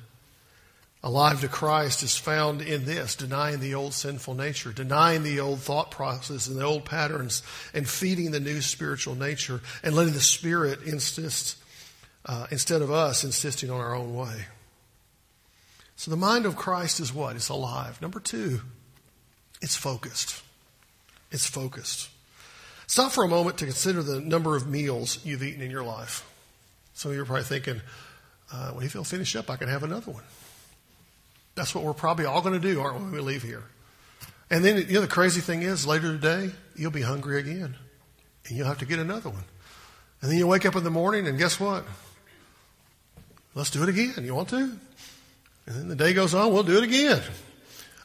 alive 1.02 1.40
to 1.40 1.48
Christ 1.48 2.02
is 2.02 2.16
found 2.16 2.60
in 2.60 2.84
this 2.84 3.14
denying 3.14 3.60
the 3.60 3.74
old 3.74 3.94
sinful 3.94 4.34
nature, 4.34 4.72
denying 4.72 5.22
the 5.22 5.40
old 5.40 5.60
thought 5.60 5.90
process 5.90 6.48
and 6.48 6.56
the 6.56 6.64
old 6.64 6.84
patterns, 6.84 7.42
and 7.72 7.88
feeding 7.88 8.30
the 8.30 8.40
new 8.40 8.60
spiritual 8.60 9.14
nature, 9.14 9.60
and 9.82 9.94
letting 9.94 10.14
the 10.14 10.20
Spirit 10.20 10.82
insist, 10.82 11.56
uh, 12.26 12.46
instead 12.50 12.82
of 12.82 12.90
us 12.90 13.24
insisting 13.24 13.70
on 13.70 13.80
our 13.80 13.94
own 13.94 14.14
way. 14.14 14.46
So 15.96 16.10
the 16.10 16.16
mind 16.16 16.46
of 16.46 16.56
Christ 16.56 17.00
is 17.00 17.12
what? 17.12 17.36
It's 17.36 17.48
alive. 17.48 18.00
Number 18.02 18.20
two, 18.20 18.60
it's 19.60 19.76
focused. 19.76 20.42
It's 21.30 21.46
focused. 21.46 22.08
Stop 22.86 23.12
for 23.12 23.24
a 23.24 23.28
moment 23.28 23.58
to 23.58 23.66
consider 23.66 24.02
the 24.02 24.20
number 24.20 24.56
of 24.56 24.66
meals 24.66 25.18
you've 25.24 25.42
eaten 25.42 25.60
in 25.60 25.70
your 25.70 25.82
life. 25.84 26.24
Some 26.94 27.10
of 27.10 27.16
you 27.16 27.22
are 27.22 27.26
probably 27.26 27.44
thinking, 27.44 27.80
uh, 28.52 28.70
when 28.70 28.82
you 28.82 28.88
feel 28.88 29.04
finished 29.04 29.36
up, 29.36 29.50
I 29.50 29.56
can 29.56 29.68
have 29.68 29.82
another 29.82 30.10
one. 30.10 30.24
That's 31.58 31.74
what 31.74 31.82
we're 31.82 31.92
probably 31.92 32.24
all 32.24 32.40
going 32.40 32.54
to 32.54 32.60
do, 32.60 32.80
aren't 32.80 32.98
we, 32.98 33.02
when 33.02 33.12
we 33.12 33.18
leave 33.18 33.42
here? 33.42 33.64
And 34.48 34.64
then, 34.64 34.76
you 34.76 34.94
know, 34.94 35.00
the 35.00 35.08
crazy 35.08 35.40
thing 35.40 35.62
is, 35.62 35.88
later 35.88 36.12
today, 36.12 36.52
you'll 36.76 36.92
be 36.92 37.02
hungry 37.02 37.40
again. 37.40 37.74
And 38.46 38.56
you'll 38.56 38.68
have 38.68 38.78
to 38.78 38.86
get 38.86 39.00
another 39.00 39.28
one. 39.28 39.42
And 40.22 40.30
then 40.30 40.38
you 40.38 40.46
wake 40.46 40.64
up 40.64 40.76
in 40.76 40.84
the 40.84 40.90
morning, 40.90 41.26
and 41.26 41.36
guess 41.36 41.58
what? 41.58 41.84
Let's 43.56 43.70
do 43.70 43.82
it 43.82 43.88
again. 43.88 44.24
You 44.24 44.36
want 44.36 44.50
to? 44.50 44.56
And 44.56 44.78
then 45.66 45.88
the 45.88 45.96
day 45.96 46.14
goes 46.14 46.32
on, 46.32 46.52
we'll 46.52 46.62
do 46.62 46.78
it 46.78 46.84
again. 46.84 47.20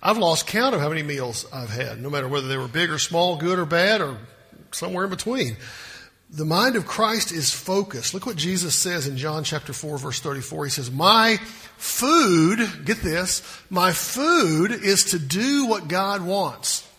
I've 0.02 0.18
lost 0.18 0.48
count 0.48 0.74
of 0.74 0.82
how 0.82 0.90
many 0.90 1.04
meals 1.04 1.46
I've 1.54 1.70
had, 1.70 2.02
no 2.02 2.10
matter 2.10 2.28
whether 2.28 2.48
they 2.48 2.58
were 2.58 2.68
big 2.68 2.90
or 2.90 2.98
small, 2.98 3.38
good 3.38 3.60
or 3.60 3.66
bad, 3.66 4.02
or 4.02 4.18
somewhere 4.72 5.04
in 5.04 5.12
between. 5.12 5.58
The 6.36 6.46
mind 6.46 6.76
of 6.76 6.88
Christ 6.88 7.32
is 7.32 7.54
focused. 7.54 8.16
Look 8.16 8.26
what 8.26 8.38
Jesus 8.38 8.74
says 8.74 9.08
in 9.08 9.18
John 9.18 9.44
chapter 9.44 9.72
4 9.72 10.00
verse 10.00 10.20
34. 10.20 10.66
He 10.66 10.72
says, 10.72 10.90
my 10.90 11.38
food, 11.78 12.86
get 12.86 13.02
this, 13.02 13.44
my 13.70 13.92
food 13.92 14.72
is 14.72 15.06
to 15.12 15.20
do 15.20 15.68
what 15.68 15.88
God 15.88 16.26
wants. 16.26 16.90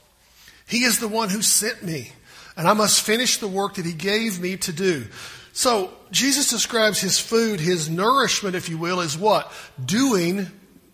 He 0.68 0.84
is 0.84 1.00
the 1.00 1.08
one 1.08 1.30
who 1.30 1.42
sent 1.42 1.82
me 1.82 2.12
and 2.56 2.68
I 2.68 2.74
must 2.74 3.02
finish 3.02 3.38
the 3.38 3.48
work 3.48 3.74
that 3.74 3.84
he 3.84 3.92
gave 3.92 4.40
me 4.40 4.56
to 4.58 4.72
do. 4.72 5.06
So 5.52 5.92
Jesus 6.12 6.50
describes 6.50 7.00
his 7.00 7.18
food, 7.18 7.58
his 7.58 7.90
nourishment, 7.90 8.54
if 8.54 8.68
you 8.68 8.78
will, 8.78 9.00
as 9.00 9.18
what? 9.18 9.52
Doing 9.84 10.46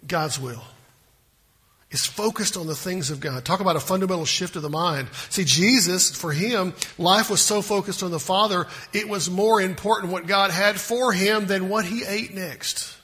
God's 0.06 0.40
will 0.40 0.62
is 1.90 2.06
focused 2.06 2.56
on 2.56 2.66
the 2.66 2.74
things 2.74 3.10
of 3.10 3.20
God. 3.20 3.44
Talk 3.44 3.60
about 3.60 3.76
a 3.76 3.80
fundamental 3.80 4.24
shift 4.24 4.56
of 4.56 4.62
the 4.62 4.70
mind. 4.70 5.08
See, 5.28 5.44
Jesus, 5.44 6.14
for 6.14 6.32
him, 6.32 6.74
life 6.98 7.30
was 7.30 7.40
so 7.40 7.62
focused 7.62 8.02
on 8.02 8.10
the 8.10 8.20
Father, 8.20 8.66
it 8.92 9.08
was 9.08 9.28
more 9.28 9.60
important 9.60 10.12
what 10.12 10.26
God 10.26 10.50
had 10.50 10.78
for 10.78 11.12
him 11.12 11.46
than 11.46 11.68
what 11.68 11.84
he 11.84 12.04
ate 12.04 12.32
next. 12.34 12.96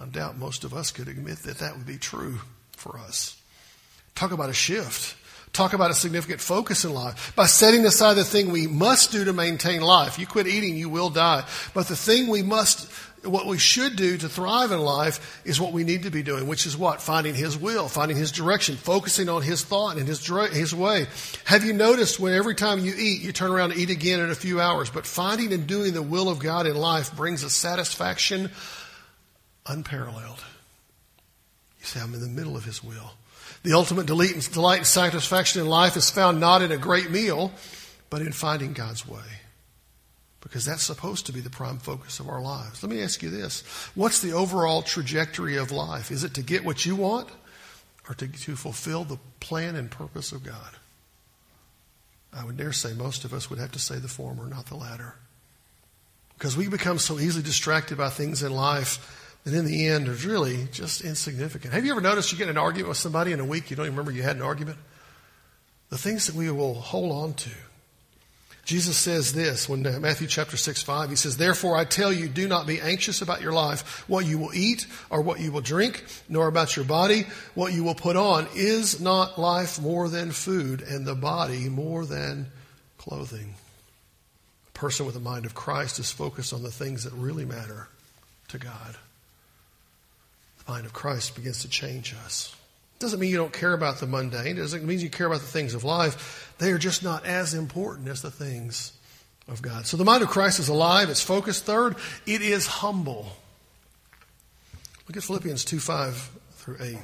I 0.00 0.06
doubt 0.06 0.36
most 0.36 0.64
of 0.64 0.74
us 0.74 0.90
could 0.90 1.08
admit 1.08 1.38
that 1.38 1.58
that 1.58 1.76
would 1.76 1.86
be 1.86 1.98
true 1.98 2.40
for 2.72 2.98
us. 2.98 3.40
Talk 4.14 4.32
about 4.32 4.50
a 4.50 4.54
shift. 4.54 5.16
Talk 5.56 5.72
about 5.72 5.90
a 5.90 5.94
significant 5.94 6.40
focus 6.40 6.84
in 6.84 6.92
life. 6.92 7.34
By 7.34 7.46
setting 7.46 7.84
aside 7.84 8.14
the 8.14 8.24
thing 8.24 8.50
we 8.50 8.66
must 8.66 9.10
do 9.12 9.24
to 9.24 9.32
maintain 9.32 9.80
life. 9.80 10.18
You 10.18 10.26
quit 10.26 10.46
eating, 10.46 10.76
you 10.76 10.88
will 10.88 11.10
die. 11.10 11.44
But 11.74 11.88
the 11.88 11.96
thing 11.96 12.28
we 12.28 12.42
must 12.42 12.90
what 13.24 13.46
we 13.46 13.58
should 13.58 13.96
do 13.96 14.16
to 14.16 14.28
thrive 14.28 14.72
in 14.72 14.80
life 14.80 15.42
is 15.44 15.60
what 15.60 15.72
we 15.72 15.84
need 15.84 16.04
to 16.04 16.10
be 16.10 16.22
doing, 16.22 16.46
which 16.46 16.66
is 16.66 16.76
what? 16.76 17.02
Finding 17.02 17.34
His 17.34 17.58
will, 17.58 17.88
finding 17.88 18.16
His 18.16 18.32
direction, 18.32 18.76
focusing 18.76 19.28
on 19.28 19.42
His 19.42 19.64
thought 19.64 19.96
and 19.96 20.06
His, 20.06 20.24
His 20.52 20.74
way. 20.74 21.06
Have 21.44 21.64
you 21.64 21.72
noticed 21.72 22.20
when 22.20 22.34
every 22.34 22.54
time 22.54 22.78
you 22.78 22.94
eat, 22.96 23.22
you 23.22 23.32
turn 23.32 23.50
around 23.50 23.72
and 23.72 23.80
eat 23.80 23.90
again 23.90 24.20
in 24.20 24.30
a 24.30 24.34
few 24.34 24.60
hours? 24.60 24.90
But 24.90 25.06
finding 25.06 25.52
and 25.52 25.66
doing 25.66 25.92
the 25.92 26.02
will 26.02 26.28
of 26.28 26.38
God 26.38 26.66
in 26.66 26.76
life 26.76 27.14
brings 27.16 27.42
a 27.42 27.50
satisfaction 27.50 28.50
unparalleled. 29.66 30.44
You 31.80 31.86
say, 31.86 32.00
I'm 32.00 32.14
in 32.14 32.20
the 32.20 32.28
middle 32.28 32.56
of 32.56 32.64
His 32.64 32.82
will. 32.82 33.12
The 33.66 33.72
ultimate 33.72 34.06
delight 34.06 34.76
and 34.76 34.86
satisfaction 34.86 35.60
in 35.60 35.66
life 35.66 35.96
is 35.96 36.08
found 36.08 36.38
not 36.38 36.62
in 36.62 36.70
a 36.70 36.76
great 36.76 37.10
meal, 37.10 37.50
but 38.10 38.22
in 38.22 38.30
finding 38.30 38.74
God's 38.74 39.08
way 39.08 39.18
because 40.40 40.64
that's 40.64 40.84
supposed 40.84 41.26
to 41.26 41.32
be 41.32 41.40
the 41.40 41.50
prime 41.50 41.78
focus 41.78 42.20
of 42.20 42.28
our 42.28 42.40
lives. 42.40 42.80
Let 42.80 42.90
me 42.90 43.02
ask 43.02 43.24
you 43.24 43.30
this 43.30 43.62
What's 43.96 44.22
the 44.22 44.34
overall 44.34 44.82
trajectory 44.82 45.56
of 45.56 45.72
life? 45.72 46.12
Is 46.12 46.22
it 46.22 46.34
to 46.34 46.42
get 46.42 46.64
what 46.64 46.86
you 46.86 46.94
want 46.94 47.28
or 48.08 48.14
to, 48.14 48.28
to 48.28 48.54
fulfill 48.54 49.02
the 49.02 49.18
plan 49.40 49.74
and 49.74 49.90
purpose 49.90 50.30
of 50.30 50.44
God? 50.44 50.76
I 52.32 52.44
would 52.44 52.56
dare 52.56 52.72
say 52.72 52.92
most 52.92 53.24
of 53.24 53.32
us 53.32 53.50
would 53.50 53.58
have 53.58 53.72
to 53.72 53.80
say 53.80 53.98
the 53.98 54.06
former, 54.06 54.46
not 54.46 54.66
the 54.66 54.76
latter. 54.76 55.16
Because 56.38 56.56
we 56.56 56.68
become 56.68 57.00
so 57.00 57.18
easily 57.18 57.42
distracted 57.42 57.98
by 57.98 58.10
things 58.10 58.44
in 58.44 58.52
life 58.52 59.25
that 59.46 59.54
in 59.54 59.64
the 59.64 59.86
end 59.86 60.08
are 60.08 60.28
really 60.28 60.68
just 60.72 61.00
insignificant. 61.00 61.72
Have 61.72 61.86
you 61.86 61.92
ever 61.92 62.02
noticed 62.02 62.30
you 62.30 62.36
get 62.36 62.50
an 62.50 62.58
argument 62.58 62.88
with 62.90 62.98
somebody 62.98 63.32
in 63.32 63.40
a 63.40 63.44
week, 63.44 63.70
you 63.70 63.76
don't 63.76 63.86
even 63.86 63.96
remember 63.96 64.12
you 64.12 64.22
had 64.22 64.36
an 64.36 64.42
argument? 64.42 64.76
The 65.88 65.96
things 65.96 66.26
that 66.26 66.34
we 66.34 66.50
will 66.50 66.74
hold 66.74 67.12
on 67.12 67.32
to 67.34 67.50
Jesus 68.66 68.96
says 68.96 69.32
this 69.32 69.68
when 69.68 69.86
uh, 69.86 70.00
Matthew 70.00 70.26
chapter 70.26 70.56
6, 70.56 70.82
5, 70.82 71.10
he 71.10 71.14
says, 71.14 71.36
Therefore 71.36 71.76
I 71.76 71.84
tell 71.84 72.12
you, 72.12 72.28
do 72.28 72.48
not 72.48 72.66
be 72.66 72.80
anxious 72.80 73.22
about 73.22 73.40
your 73.40 73.52
life, 73.52 74.04
what 74.08 74.26
you 74.26 74.38
will 74.38 74.52
eat 74.52 74.88
or 75.08 75.22
what 75.22 75.38
you 75.38 75.52
will 75.52 75.60
drink, 75.60 76.04
nor 76.28 76.48
about 76.48 76.74
your 76.74 76.84
body, 76.84 77.26
what 77.54 77.72
you 77.72 77.84
will 77.84 77.94
put 77.94 78.16
on. 78.16 78.48
Is 78.56 79.00
not 79.00 79.38
life 79.38 79.80
more 79.80 80.08
than 80.08 80.32
food 80.32 80.82
and 80.82 81.06
the 81.06 81.14
body 81.14 81.68
more 81.68 82.04
than 82.04 82.46
clothing? 82.98 83.54
A 84.66 84.70
person 84.72 85.06
with 85.06 85.14
the 85.14 85.20
mind 85.20 85.46
of 85.46 85.54
Christ 85.54 86.00
is 86.00 86.10
focused 86.10 86.52
on 86.52 86.64
the 86.64 86.72
things 86.72 87.04
that 87.04 87.12
really 87.12 87.44
matter 87.44 87.88
to 88.48 88.58
God. 88.58 88.96
Mind 90.68 90.86
of 90.86 90.92
Christ 90.92 91.34
begins 91.34 91.62
to 91.62 91.68
change 91.68 92.14
us. 92.24 92.54
It 92.96 93.00
Doesn't 93.00 93.20
mean 93.20 93.30
you 93.30 93.36
don't 93.36 93.52
care 93.52 93.72
about 93.72 93.98
the 93.98 94.06
mundane. 94.06 94.56
It 94.56 94.60
doesn't 94.60 94.84
mean 94.84 95.00
you 95.00 95.10
care 95.10 95.26
about 95.26 95.40
the 95.40 95.46
things 95.46 95.74
of 95.74 95.84
life. 95.84 96.54
They 96.58 96.72
are 96.72 96.78
just 96.78 97.02
not 97.02 97.26
as 97.26 97.54
important 97.54 98.08
as 98.08 98.22
the 98.22 98.30
things 98.30 98.92
of 99.48 99.62
God. 99.62 99.86
So 99.86 99.96
the 99.96 100.04
mind 100.04 100.22
of 100.22 100.28
Christ 100.28 100.58
is 100.58 100.68
alive. 100.68 101.10
It's 101.10 101.22
focused. 101.22 101.64
Third, 101.64 101.96
it 102.26 102.42
is 102.42 102.66
humble. 102.66 103.28
Look 105.08 105.16
at 105.16 105.22
Philippians 105.22 105.64
2 105.64 105.78
5 105.78 106.30
through 106.52 106.78
8. 106.80 106.98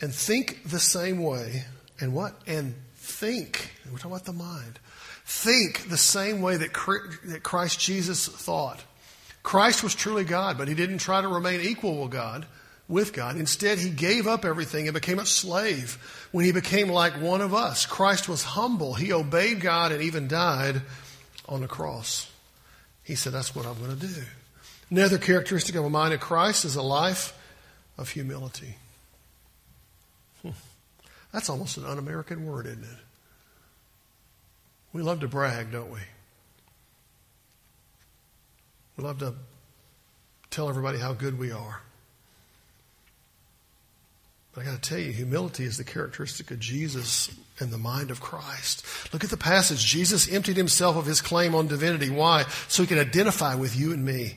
And 0.00 0.14
think 0.14 0.68
the 0.68 0.78
same 0.78 1.22
way. 1.22 1.64
And 2.00 2.12
what? 2.12 2.34
And 2.46 2.74
think. 2.96 3.72
We're 3.90 3.96
talking 3.96 4.12
about 4.12 4.24
the 4.26 4.32
mind. 4.32 4.78
Think 5.24 5.88
the 5.88 5.96
same 5.96 6.42
way 6.42 6.58
that 6.58 6.72
Christ 7.42 7.80
Jesus 7.80 8.28
thought. 8.28 8.84
Christ 9.44 9.84
was 9.84 9.94
truly 9.94 10.24
God, 10.24 10.58
but 10.58 10.66
he 10.66 10.74
didn't 10.74 10.98
try 10.98 11.20
to 11.20 11.28
remain 11.28 11.60
equal 11.60 12.02
with 12.02 12.10
God. 12.10 12.46
With 12.88 13.12
God. 13.12 13.36
Instead, 13.36 13.78
he 13.78 13.90
gave 13.90 14.26
up 14.26 14.44
everything 14.44 14.88
and 14.88 14.94
became 14.94 15.18
a 15.18 15.26
slave 15.26 16.28
when 16.32 16.44
he 16.44 16.52
became 16.52 16.88
like 16.88 17.20
one 17.20 17.40
of 17.40 17.54
us. 17.54 17.86
Christ 17.86 18.28
was 18.28 18.42
humble. 18.42 18.94
He 18.94 19.12
obeyed 19.12 19.60
God 19.60 19.92
and 19.92 20.02
even 20.02 20.28
died 20.28 20.82
on 21.48 21.60
the 21.60 21.68
cross. 21.68 22.30
He 23.04 23.14
said, 23.14 23.32
That's 23.32 23.54
what 23.54 23.64
I'm 23.64 23.78
going 23.78 23.96
to 23.96 24.06
do. 24.06 24.22
Another 24.90 25.18
characteristic 25.18 25.76
of 25.76 25.84
a 25.84 25.90
mind 25.90 26.12
of 26.12 26.20
Christ 26.20 26.64
is 26.64 26.76
a 26.76 26.82
life 26.82 27.38
of 27.96 28.08
humility. 28.10 28.76
Hmm. 30.42 30.50
That's 31.32 31.48
almost 31.48 31.76
an 31.76 31.86
un 31.86 31.98
American 31.98 32.46
word, 32.46 32.66
isn't 32.66 32.82
it? 32.82 32.98
We 34.92 35.02
love 35.02 35.20
to 35.20 35.28
brag, 35.28 35.72
don't 35.72 35.90
we? 35.90 36.00
We 38.96 39.04
love 39.04 39.18
to 39.18 39.34
tell 40.50 40.68
everybody 40.68 40.98
how 40.98 41.12
good 41.12 41.38
we 41.38 41.50
are. 41.50 41.80
But 44.52 44.62
I 44.62 44.64
got 44.66 44.82
to 44.82 44.88
tell 44.88 45.00
you, 45.00 45.10
humility 45.10 45.64
is 45.64 45.78
the 45.78 45.84
characteristic 45.84 46.52
of 46.52 46.60
Jesus 46.60 47.28
and 47.58 47.72
the 47.72 47.78
mind 47.78 48.12
of 48.12 48.20
Christ. 48.20 48.86
Look 49.12 49.24
at 49.24 49.30
the 49.30 49.36
passage. 49.36 49.84
Jesus 49.84 50.32
emptied 50.32 50.56
himself 50.56 50.96
of 50.96 51.06
his 51.06 51.20
claim 51.20 51.56
on 51.56 51.66
divinity. 51.66 52.08
Why? 52.08 52.44
So 52.68 52.84
he 52.84 52.86
could 52.86 52.98
identify 52.98 53.56
with 53.56 53.76
you 53.76 53.92
and 53.92 54.04
me. 54.04 54.36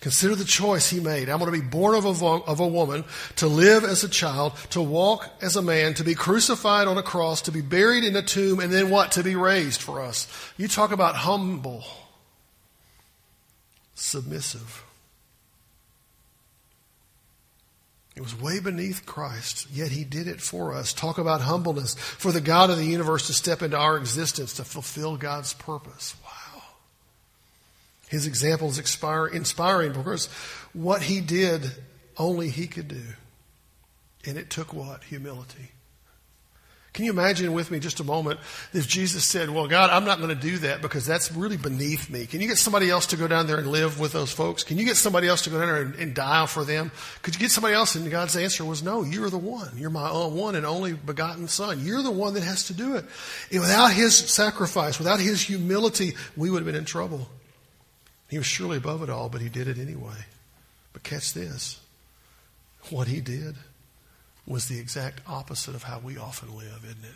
Consider 0.00 0.36
the 0.36 0.44
choice 0.44 0.90
he 0.90 1.00
made. 1.00 1.28
I'm 1.28 1.38
going 1.38 1.52
to 1.52 1.60
be 1.60 1.66
born 1.66 1.94
of 1.94 2.04
a, 2.04 2.24
of 2.24 2.60
a 2.60 2.66
woman, 2.66 3.04
to 3.36 3.46
live 3.46 3.84
as 3.84 4.02
a 4.02 4.08
child, 4.08 4.52
to 4.70 4.82
walk 4.82 5.28
as 5.40 5.56
a 5.56 5.62
man, 5.62 5.94
to 5.94 6.04
be 6.04 6.14
crucified 6.14 6.88
on 6.88 6.98
a 6.98 7.02
cross, 7.02 7.42
to 7.42 7.52
be 7.52 7.60
buried 7.60 8.02
in 8.02 8.14
a 8.16 8.22
tomb, 8.22 8.58
and 8.58 8.72
then 8.72 8.90
what? 8.90 9.12
To 9.12 9.22
be 9.22 9.36
raised 9.36 9.80
for 9.80 10.00
us. 10.00 10.28
You 10.56 10.66
talk 10.66 10.90
about 10.92 11.14
humble 11.14 11.84
submissive. 13.94 14.84
It 18.14 18.20
was 18.20 18.38
way 18.38 18.60
beneath 18.60 19.06
Christ, 19.06 19.68
yet 19.72 19.90
he 19.90 20.04
did 20.04 20.28
it 20.28 20.40
for 20.40 20.74
us. 20.74 20.92
Talk 20.92 21.16
about 21.16 21.40
humbleness 21.40 21.94
for 21.94 22.30
the 22.30 22.42
God 22.42 22.68
of 22.68 22.76
the 22.76 22.84
universe 22.84 23.26
to 23.28 23.32
step 23.32 23.62
into 23.62 23.78
our 23.78 23.96
existence 23.96 24.54
to 24.54 24.64
fulfill 24.64 25.16
God's 25.16 25.54
purpose. 25.54 26.14
Wow. 26.22 26.62
His 28.08 28.26
example 28.26 28.68
is 28.68 28.78
inspiring 28.78 29.92
because 29.92 30.26
what 30.74 31.02
he 31.02 31.22
did, 31.22 31.70
only 32.18 32.50
he 32.50 32.66
could 32.66 32.88
do. 32.88 33.02
And 34.26 34.36
it 34.36 34.50
took 34.50 34.74
what? 34.74 35.04
Humility. 35.04 35.70
Can 36.92 37.06
you 37.06 37.10
imagine 37.10 37.54
with 37.54 37.70
me 37.70 37.78
just 37.78 38.00
a 38.00 38.04
moment 38.04 38.38
if 38.74 38.86
Jesus 38.86 39.24
said, 39.24 39.48
Well, 39.48 39.66
God, 39.66 39.88
I'm 39.88 40.04
not 40.04 40.18
going 40.18 40.28
to 40.28 40.34
do 40.34 40.58
that 40.58 40.82
because 40.82 41.06
that's 41.06 41.32
really 41.32 41.56
beneath 41.56 42.10
me. 42.10 42.26
Can 42.26 42.42
you 42.42 42.48
get 42.48 42.58
somebody 42.58 42.90
else 42.90 43.06
to 43.06 43.16
go 43.16 43.26
down 43.26 43.46
there 43.46 43.56
and 43.56 43.66
live 43.66 43.98
with 43.98 44.12
those 44.12 44.30
folks? 44.30 44.62
Can 44.62 44.76
you 44.76 44.84
get 44.84 44.96
somebody 44.96 45.26
else 45.26 45.42
to 45.42 45.50
go 45.50 45.58
down 45.58 45.68
there 45.68 45.82
and, 45.82 45.94
and 46.16 46.50
for 46.50 46.64
them? 46.64 46.92
Could 47.22 47.34
you 47.34 47.40
get 47.40 47.50
somebody 47.50 47.74
else? 47.74 47.94
And 47.94 48.10
God's 48.10 48.36
answer 48.36 48.62
was, 48.62 48.82
No, 48.82 49.04
you're 49.04 49.30
the 49.30 49.38
one. 49.38 49.70
You're 49.74 49.88
my 49.88 50.04
uh, 50.04 50.28
one 50.28 50.54
and 50.54 50.66
only 50.66 50.92
begotten 50.92 51.48
Son. 51.48 51.82
You're 51.82 52.02
the 52.02 52.10
one 52.10 52.34
that 52.34 52.42
has 52.42 52.64
to 52.64 52.74
do 52.74 52.96
it. 52.96 53.06
And 53.50 53.60
without 53.60 53.92
His 53.92 54.14
sacrifice, 54.14 54.98
without 54.98 55.18
His 55.18 55.40
humility, 55.40 56.12
we 56.36 56.50
would 56.50 56.58
have 56.58 56.66
been 56.66 56.74
in 56.74 56.84
trouble. 56.84 57.26
He 58.28 58.36
was 58.36 58.46
surely 58.46 58.76
above 58.76 59.02
it 59.02 59.08
all, 59.08 59.30
but 59.30 59.40
He 59.40 59.48
did 59.48 59.66
it 59.66 59.78
anyway. 59.78 60.26
But 60.92 61.04
catch 61.04 61.32
this 61.32 61.80
what 62.90 63.08
He 63.08 63.22
did 63.22 63.54
was 64.46 64.66
the 64.68 64.78
exact 64.78 65.20
opposite 65.26 65.74
of 65.74 65.84
how 65.84 65.98
we 65.98 66.18
often 66.18 66.56
live, 66.56 66.80
isn't 66.84 67.04
it? 67.04 67.14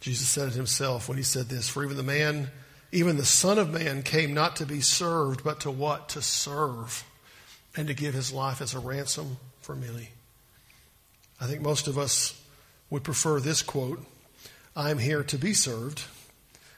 Jesus 0.00 0.28
said 0.28 0.48
it 0.48 0.54
himself 0.54 1.08
when 1.08 1.16
he 1.16 1.24
said 1.24 1.48
this 1.48 1.68
For 1.68 1.84
even 1.84 1.96
the 1.96 2.02
man, 2.02 2.48
even 2.92 3.16
the 3.16 3.24
Son 3.24 3.58
of 3.58 3.70
Man 3.70 4.02
came 4.02 4.34
not 4.34 4.56
to 4.56 4.66
be 4.66 4.80
served, 4.80 5.42
but 5.42 5.60
to 5.60 5.70
what? 5.70 6.10
To 6.10 6.22
serve 6.22 7.04
and 7.76 7.88
to 7.88 7.94
give 7.94 8.14
his 8.14 8.32
life 8.32 8.60
as 8.60 8.74
a 8.74 8.78
ransom 8.78 9.38
for 9.60 9.74
many. 9.74 10.10
I 11.40 11.46
think 11.46 11.62
most 11.62 11.88
of 11.88 11.98
us 11.98 12.40
would 12.90 13.02
prefer 13.02 13.40
this 13.40 13.62
quote 13.62 14.04
I 14.76 14.90
am 14.90 14.98
here 14.98 15.22
to 15.24 15.38
be 15.38 15.54
served 15.54 16.02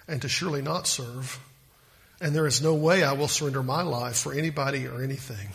and 0.09 0.23
to 0.23 0.28
surely 0.28 0.62
not 0.62 0.87
serve, 0.87 1.40
and 2.21 2.35
there 2.35 2.47
is 2.47 2.62
no 2.62 2.75
way 2.75 3.02
I 3.02 3.12
will 3.12 3.28
surrender 3.28 3.62
my 3.62 3.83
life 3.83 4.18
for 4.18 4.33
anybody 4.33 4.87
or 4.87 5.02
anything. 5.02 5.49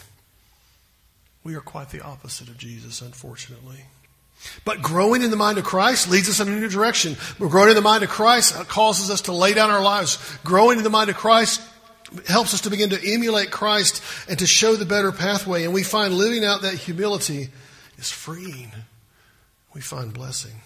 We 1.43 1.55
are 1.55 1.61
quite 1.61 1.89
the 1.89 2.01
opposite 2.01 2.49
of 2.49 2.57
Jesus, 2.57 3.01
unfortunately. 3.01 3.85
But 4.65 4.81
growing 4.81 5.21
in 5.21 5.31
the 5.31 5.37
mind 5.37 5.57
of 5.57 5.63
Christ 5.63 6.09
leads 6.09 6.29
us 6.29 6.39
in 6.39 6.47
a 6.47 6.59
new 6.59 6.69
direction. 6.69 7.15
But 7.39 7.49
growing 7.49 7.69
in 7.69 7.75
the 7.75 7.81
mind 7.81 8.03
of 8.03 8.09
Christ 8.09 8.53
causes 8.67 9.09
us 9.09 9.21
to 9.21 9.33
lay 9.33 9.53
down 9.53 9.69
our 9.69 9.83
lives. 9.83 10.17
Growing 10.43 10.77
in 10.77 10.83
the 10.83 10.89
mind 10.89 11.09
of 11.09 11.15
Christ 11.15 11.61
helps 12.27 12.53
us 12.53 12.61
to 12.61 12.69
begin 12.69 12.89
to 12.89 13.13
emulate 13.13 13.51
Christ 13.51 14.03
and 14.27 14.37
to 14.39 14.47
show 14.47 14.75
the 14.75 14.85
better 14.85 15.11
pathway. 15.11 15.63
And 15.63 15.73
we 15.73 15.83
find 15.83 16.13
living 16.13 16.43
out 16.43 16.63
that 16.63 16.73
humility 16.73 17.49
is 17.97 18.09
freeing. 18.09 18.71
We 19.73 19.81
find 19.81 20.13
blessing. 20.13 20.61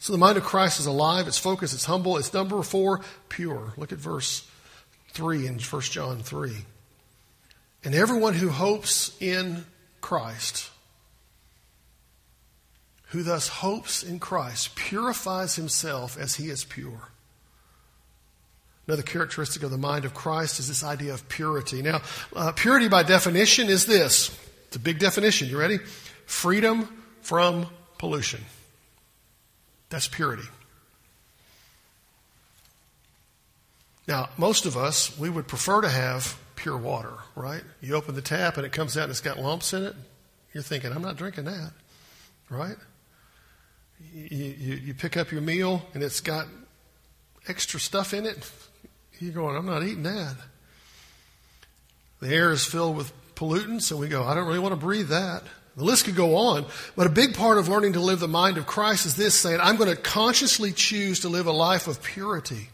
So 0.00 0.12
the 0.12 0.18
mind 0.18 0.38
of 0.38 0.44
Christ 0.44 0.80
is 0.80 0.86
alive, 0.86 1.28
it's 1.28 1.38
focused, 1.38 1.74
it's 1.74 1.84
humble. 1.84 2.16
It's 2.16 2.32
number 2.32 2.62
four, 2.62 3.02
pure. 3.28 3.74
Look 3.76 3.92
at 3.92 3.98
verse 3.98 4.48
3 5.10 5.46
in 5.46 5.58
1 5.58 5.82
John 5.82 6.20
3. 6.20 6.52
And 7.84 7.94
everyone 7.94 8.34
who 8.34 8.48
hopes 8.48 9.16
in 9.20 9.64
Christ, 10.00 10.70
who 13.08 13.22
thus 13.22 13.48
hopes 13.48 14.02
in 14.02 14.18
Christ, 14.18 14.76
purifies 14.76 15.56
himself 15.56 16.16
as 16.18 16.36
he 16.36 16.48
is 16.48 16.64
pure. 16.64 17.08
Another 18.86 19.02
characteristic 19.02 19.62
of 19.62 19.70
the 19.70 19.78
mind 19.78 20.04
of 20.04 20.14
Christ 20.14 20.58
is 20.58 20.68
this 20.68 20.82
idea 20.82 21.14
of 21.14 21.28
purity. 21.28 21.82
Now, 21.82 22.02
uh, 22.34 22.52
purity 22.52 22.88
by 22.88 23.02
definition 23.02 23.68
is 23.68 23.86
this 23.86 24.36
It's 24.66 24.76
a 24.76 24.80
big 24.80 24.98
definition. 24.98 25.48
You 25.48 25.58
ready? 25.58 25.78
Freedom 26.26 26.88
from 27.20 27.66
pollution. 27.98 28.40
That's 29.90 30.08
purity. 30.08 30.44
Now, 34.10 34.28
most 34.36 34.66
of 34.66 34.76
us, 34.76 35.16
we 35.16 35.30
would 35.30 35.46
prefer 35.46 35.82
to 35.82 35.88
have 35.88 36.36
pure 36.56 36.76
water, 36.76 37.12
right? 37.36 37.62
You 37.80 37.94
open 37.94 38.16
the 38.16 38.20
tap 38.20 38.56
and 38.56 38.66
it 38.66 38.72
comes 38.72 38.96
out 38.96 39.04
and 39.04 39.10
it's 39.12 39.20
got 39.20 39.38
lumps 39.38 39.72
in 39.72 39.84
it. 39.84 39.94
You're 40.52 40.64
thinking, 40.64 40.90
I'm 40.90 41.00
not 41.00 41.16
drinking 41.16 41.44
that, 41.44 41.70
right? 42.48 42.74
You, 44.12 44.26
you, 44.58 44.74
you 44.74 44.94
pick 44.94 45.16
up 45.16 45.30
your 45.30 45.42
meal 45.42 45.86
and 45.94 46.02
it's 46.02 46.20
got 46.20 46.48
extra 47.46 47.78
stuff 47.78 48.12
in 48.12 48.26
it. 48.26 48.50
You're 49.20 49.32
going, 49.32 49.54
I'm 49.54 49.64
not 49.64 49.84
eating 49.84 50.02
that. 50.02 50.34
The 52.18 52.34
air 52.34 52.50
is 52.50 52.64
filled 52.64 52.96
with 52.96 53.12
pollutants, 53.36 53.92
and 53.92 54.00
we 54.00 54.08
go, 54.08 54.24
I 54.24 54.34
don't 54.34 54.48
really 54.48 54.58
want 54.58 54.72
to 54.72 54.80
breathe 54.80 55.10
that. 55.10 55.44
The 55.76 55.84
list 55.84 56.06
could 56.06 56.16
go 56.16 56.34
on, 56.34 56.66
but 56.96 57.06
a 57.06 57.10
big 57.10 57.36
part 57.36 57.58
of 57.58 57.68
learning 57.68 57.92
to 57.92 58.00
live 58.00 58.18
the 58.18 58.26
mind 58.26 58.58
of 58.58 58.66
Christ 58.66 59.06
is 59.06 59.14
this 59.14 59.36
saying, 59.36 59.60
I'm 59.62 59.76
going 59.76 59.88
to 59.88 59.94
consciously 59.94 60.72
choose 60.72 61.20
to 61.20 61.28
live 61.28 61.46
a 61.46 61.52
life 61.52 61.86
of 61.86 62.02
purity. 62.02 62.70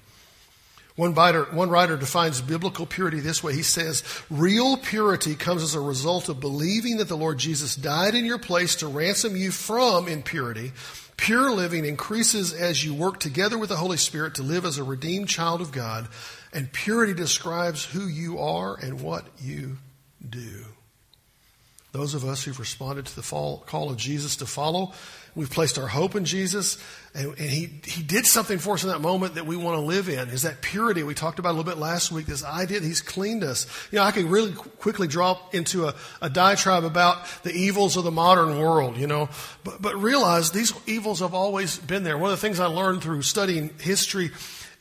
One 0.96 1.12
writer, 1.12 1.44
one 1.44 1.68
writer 1.68 1.98
defines 1.98 2.40
biblical 2.40 2.86
purity 2.86 3.20
this 3.20 3.42
way. 3.42 3.54
He 3.54 3.62
says, 3.62 4.02
real 4.30 4.78
purity 4.78 5.34
comes 5.34 5.62
as 5.62 5.74
a 5.74 5.80
result 5.80 6.30
of 6.30 6.40
believing 6.40 6.96
that 6.96 7.08
the 7.08 7.16
Lord 7.16 7.36
Jesus 7.36 7.76
died 7.76 8.14
in 8.14 8.24
your 8.24 8.38
place 8.38 8.76
to 8.76 8.88
ransom 8.88 9.36
you 9.36 9.50
from 9.50 10.08
impurity. 10.08 10.72
Pure 11.18 11.52
living 11.52 11.84
increases 11.84 12.54
as 12.54 12.82
you 12.82 12.94
work 12.94 13.20
together 13.20 13.58
with 13.58 13.68
the 13.68 13.76
Holy 13.76 13.98
Spirit 13.98 14.34
to 14.36 14.42
live 14.42 14.64
as 14.64 14.78
a 14.78 14.84
redeemed 14.84 15.28
child 15.28 15.60
of 15.60 15.70
God. 15.70 16.08
And 16.52 16.72
purity 16.72 17.12
describes 17.12 17.84
who 17.84 18.06
you 18.06 18.38
are 18.38 18.76
and 18.76 19.02
what 19.02 19.26
you 19.38 19.76
do. 20.26 20.64
Those 21.96 22.12
of 22.12 22.26
us 22.26 22.44
who've 22.44 22.60
responded 22.60 23.06
to 23.06 23.16
the 23.16 23.22
call 23.22 23.90
of 23.90 23.96
Jesus 23.96 24.36
to 24.36 24.46
follow, 24.46 24.92
we've 25.34 25.48
placed 25.48 25.78
our 25.78 25.86
hope 25.86 26.14
in 26.14 26.26
Jesus, 26.26 26.76
and, 27.14 27.28
and, 27.28 27.48
he, 27.48 27.70
he 27.84 28.02
did 28.02 28.26
something 28.26 28.58
for 28.58 28.74
us 28.74 28.84
in 28.84 28.90
that 28.90 29.00
moment 29.00 29.36
that 29.36 29.46
we 29.46 29.56
want 29.56 29.78
to 29.78 29.80
live 29.80 30.10
in, 30.10 30.28
is 30.28 30.42
that 30.42 30.60
purity. 30.60 31.02
We 31.02 31.14
talked 31.14 31.38
about 31.38 31.52
a 31.52 31.56
little 31.56 31.72
bit 31.72 31.78
last 31.78 32.12
week, 32.12 32.26
this 32.26 32.44
idea 32.44 32.80
that 32.80 32.86
he's 32.86 33.00
cleaned 33.00 33.42
us. 33.42 33.66
You 33.90 33.96
know, 33.96 34.04
I 34.04 34.12
could 34.12 34.26
really 34.26 34.52
quickly 34.52 35.08
drop 35.08 35.54
into 35.54 35.86
a, 35.86 35.94
a 36.20 36.28
diatribe 36.28 36.84
about 36.84 37.26
the 37.44 37.52
evils 37.52 37.96
of 37.96 38.04
the 38.04 38.10
modern 38.10 38.58
world, 38.58 38.98
you 38.98 39.06
know, 39.06 39.30
but, 39.64 39.80
but 39.80 39.96
realize 39.96 40.50
these 40.50 40.74
evils 40.86 41.20
have 41.20 41.32
always 41.32 41.78
been 41.78 42.02
there. 42.02 42.18
One 42.18 42.30
of 42.30 42.38
the 42.38 42.46
things 42.46 42.60
I 42.60 42.66
learned 42.66 43.02
through 43.02 43.22
studying 43.22 43.70
history 43.80 44.32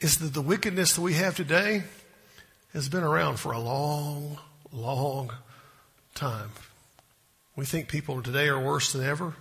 is 0.02 0.18
that 0.18 0.34
the 0.34 0.42
wickedness 0.42 0.96
that 0.96 1.02
we 1.02 1.14
have 1.14 1.38
today 1.38 1.84
has 2.74 2.90
been 2.90 3.04
around 3.04 3.40
for 3.40 3.54
a 3.54 3.60
long, 3.60 4.38
long 4.74 5.32
time. 6.14 6.50
We 7.56 7.66
think 7.66 7.88
people 7.88 8.22
today 8.22 8.48
are 8.48 8.60
worse 8.60 8.92
than 8.92 9.04
ever. 9.04 9.36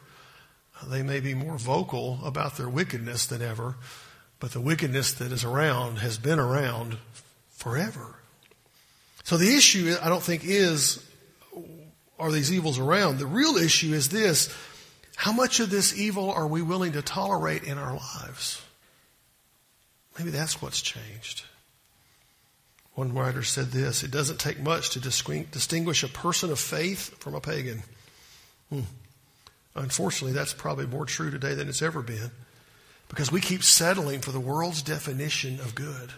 They 0.87 1.03
may 1.03 1.21
be 1.21 1.35
more 1.35 1.57
vocal 1.57 2.21
about 2.25 2.57
their 2.57 2.69
wickedness 2.69 3.27
than 3.27 3.43
ever, 3.43 3.77
but 4.39 4.53
the 4.53 4.61
wickedness 4.61 5.13
that 5.15 5.33
is 5.33 5.45
around 5.45 5.99
has 5.99 6.19
been 6.19 6.39
around 6.39 6.99
forever. 7.51 8.17
So 9.25 9.37
the 9.37 9.55
issue, 9.55 9.97
I 10.03 10.09
don't 10.09 10.23
think, 10.23 10.45
is 10.45 11.05
are 12.19 12.31
these 12.31 12.53
evils 12.53 12.79
around? 12.79 13.19
The 13.19 13.27
real 13.27 13.57
issue 13.57 13.93
is 13.93 14.09
this 14.09 14.55
how 15.17 15.33
much 15.33 15.61
of 15.61 15.71
this 15.71 15.97
evil 15.97 16.31
are 16.31 16.47
we 16.47 16.63
willing 16.63 16.93
to 16.93 17.03
tolerate 17.03 17.63
in 17.63 17.79
our 17.79 17.95
lives? 17.95 18.63
Maybe 20.19 20.31
that's 20.31 20.61
what's 20.61 20.81
changed. 20.81 21.45
One 22.95 23.13
writer 23.15 23.43
said 23.43 23.67
this 23.67 24.03
It 24.03 24.11
doesn't 24.11 24.39
take 24.39 24.61
much 24.61 24.91
to 24.91 25.01
distinguish 25.01 26.03
a 26.03 26.09
person 26.09 26.51
of 26.51 26.59
faith 26.59 27.19
from 27.19 27.35
a 27.35 27.41
pagan. 27.41 27.83
Hmm. 28.71 28.81
Unfortunately, 29.75 30.33
that's 30.33 30.53
probably 30.53 30.87
more 30.87 31.05
true 31.05 31.31
today 31.31 31.55
than 31.55 31.69
it's 31.69 31.83
ever 31.83 32.03
been 32.03 32.31
because 33.09 33.31
we 33.31 33.41
keep 33.41 33.63
settling 33.63 34.21
for 34.21 34.33
the 34.33 34.41
world's 34.41 34.83
definition 34.83 35.61
of 35.61 35.75
good. 35.75 36.13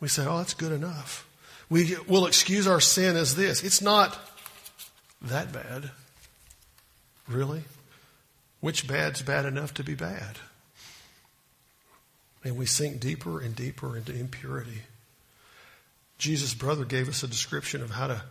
We 0.00 0.08
say, 0.08 0.26
oh, 0.26 0.38
that's 0.38 0.54
good 0.54 0.72
enough. 0.72 1.28
We 1.70 1.96
will 2.06 2.26
excuse 2.26 2.66
our 2.66 2.80
sin 2.80 3.16
as 3.16 3.36
this. 3.36 3.62
It's 3.62 3.80
not 3.80 4.18
that 5.22 5.52
bad. 5.52 5.90
Really? 7.28 7.62
Which 8.60 8.86
bad's 8.86 9.22
bad 9.22 9.46
enough 9.46 9.74
to 9.74 9.84
be 9.84 9.94
bad? 9.94 10.38
And 12.44 12.56
we 12.56 12.66
sink 12.66 13.00
deeper 13.00 13.40
and 13.40 13.54
deeper 13.54 13.96
into 13.96 14.12
impurity. 14.12 14.82
Jesus' 16.18 16.54
brother 16.54 16.84
gave 16.84 17.08
us 17.08 17.22
a 17.22 17.28
description 17.28 17.82
of 17.82 17.90
how 17.90 18.08
to 18.08 18.22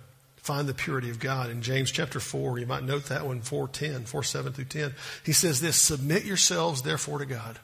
find 0.41 0.67
the 0.67 0.73
purity 0.73 1.09
of 1.09 1.19
God 1.19 1.49
in 1.49 1.61
James 1.61 1.91
chapter 1.91 2.19
4. 2.19 2.59
You 2.59 2.67
might 2.67 2.83
note 2.83 3.05
that 3.05 3.25
one, 3.25 3.41
4, 3.41 3.67
10, 3.67 4.05
4, 4.05 4.23
7 4.23 4.53
through 4.53 4.65
10. 4.65 4.93
He 5.25 5.33
says 5.33 5.61
this 5.61 5.75
Submit 5.75 6.25
yourselves, 6.25 6.81
therefore, 6.81 7.19
to 7.19 7.25
God. 7.25 7.59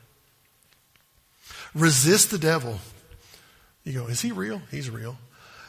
Resist 1.74 2.32
the 2.32 2.38
devil. 2.38 2.80
You 3.84 3.94
go, 3.94 4.08
Is 4.08 4.22
he 4.22 4.32
real? 4.32 4.62
He's 4.72 4.90
real 4.90 5.18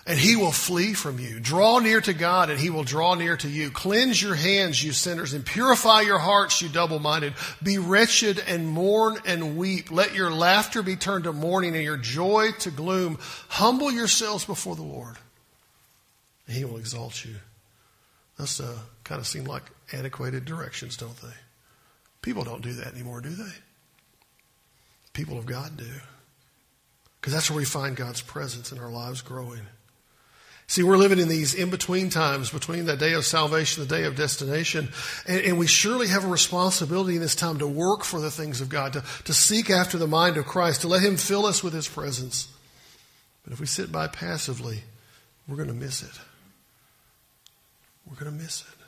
and 0.09 0.18
he 0.18 0.37
will 0.37 0.51
flee 0.51 0.94
from 0.94 1.18
you. 1.18 1.38
Draw 1.38 1.81
near 1.81 2.01
to 2.01 2.14
God 2.14 2.49
and 2.49 2.59
he 2.59 2.71
will 2.71 2.83
draw 2.83 3.14
near 3.14 3.37
to 3.37 3.49
you. 3.49 3.71
Cleanse 3.71 4.21
your 4.21 4.35
hands, 4.35 4.83
you 4.83 4.92
sinners, 4.92 5.35
and 5.35 5.44
purify 5.44 6.01
your 6.01 6.18
hearts, 6.18 6.62
you 6.62 6.71
double 6.71 6.99
minded. 6.99 7.35
Be 7.62 7.77
wretched 7.77 8.42
and 8.49 8.66
mourn 8.66 9.18
and 9.27 9.59
weep. 9.59 9.92
Let 9.92 10.14
your 10.14 10.31
laughter 10.31 10.83
be 10.83 10.97
turned 10.97 11.25
to 11.25 11.33
mourning 11.35 11.77
and 11.77 11.85
your 11.85 11.99
joy 11.99 12.53
to 12.61 12.71
gloom. 12.71 13.18
Humble 13.49 13.92
yourselves 13.92 14.47
before 14.47 14.75
the 14.75 14.83
Lord 14.83 15.18
and 16.48 16.56
he 16.56 16.64
will 16.64 16.78
exalt 16.78 17.24
you. 17.24 17.37
That's 18.38 18.58
uh, 18.58 18.78
kind 19.04 19.20
of 19.20 19.26
seem 19.26 19.44
like 19.44 19.62
antiquated 19.92 20.44
directions, 20.44 20.96
don't 20.96 21.16
they? 21.20 21.34
People 22.22 22.42
don't 22.42 22.62
do 22.62 22.72
that 22.72 22.94
anymore, 22.94 23.20
do 23.20 23.28
they? 23.28 23.52
People 25.12 25.38
of 25.38 25.46
God 25.46 25.76
do. 25.76 25.90
Because 27.20 27.32
that's 27.32 27.50
where 27.50 27.58
we 27.58 27.64
find 27.64 27.96
God's 27.96 28.22
presence 28.22 28.72
in 28.72 28.78
our 28.78 28.90
lives 28.90 29.22
growing. 29.22 29.62
See, 30.68 30.82
we're 30.82 30.98
living 30.98 31.18
in 31.18 31.28
these 31.28 31.54
in 31.54 31.70
between 31.70 32.11
times 32.11 32.50
between 32.50 32.84
the 32.84 32.96
day 32.96 33.14
of 33.14 33.24
salvation, 33.24 33.82
the 33.82 33.88
day 33.88 34.04
of 34.04 34.16
destination. 34.16 34.90
And, 35.26 35.40
and, 35.40 35.58
we 35.58 35.66
surely 35.66 36.08
have 36.08 36.24
a 36.24 36.28
responsibility 36.28 37.14
in 37.14 37.22
this 37.22 37.34
time 37.34 37.58
to 37.58 37.66
work 37.66 38.04
for 38.04 38.20
the 38.20 38.30
things 38.30 38.61
of 38.61 38.68
God, 38.68 38.92
to, 38.92 39.02
to 39.24 39.32
seek 39.32 39.70
after 39.70 39.96
the 39.96 40.06
mind 40.06 40.37
of 40.37 40.44
Christ, 40.44 40.82
to 40.82 40.88
let 40.88 41.02
Him 41.02 41.16
fill 41.16 41.46
us 41.46 41.64
with 41.64 41.72
His 41.72 41.88
presence. 41.88 42.48
But 43.44 43.54
if 43.54 43.61
we 43.61 43.66
sit 43.66 43.90
by 43.90 44.08
passively, 44.08 44.82
we're 45.48 45.56
going 45.56 45.68
to 45.68 45.74
miss 45.74 46.02
it. 46.02 46.20
We're 48.09 48.16
going 48.16 48.37
to 48.37 48.42
miss 48.42 48.62
it. 48.62 48.79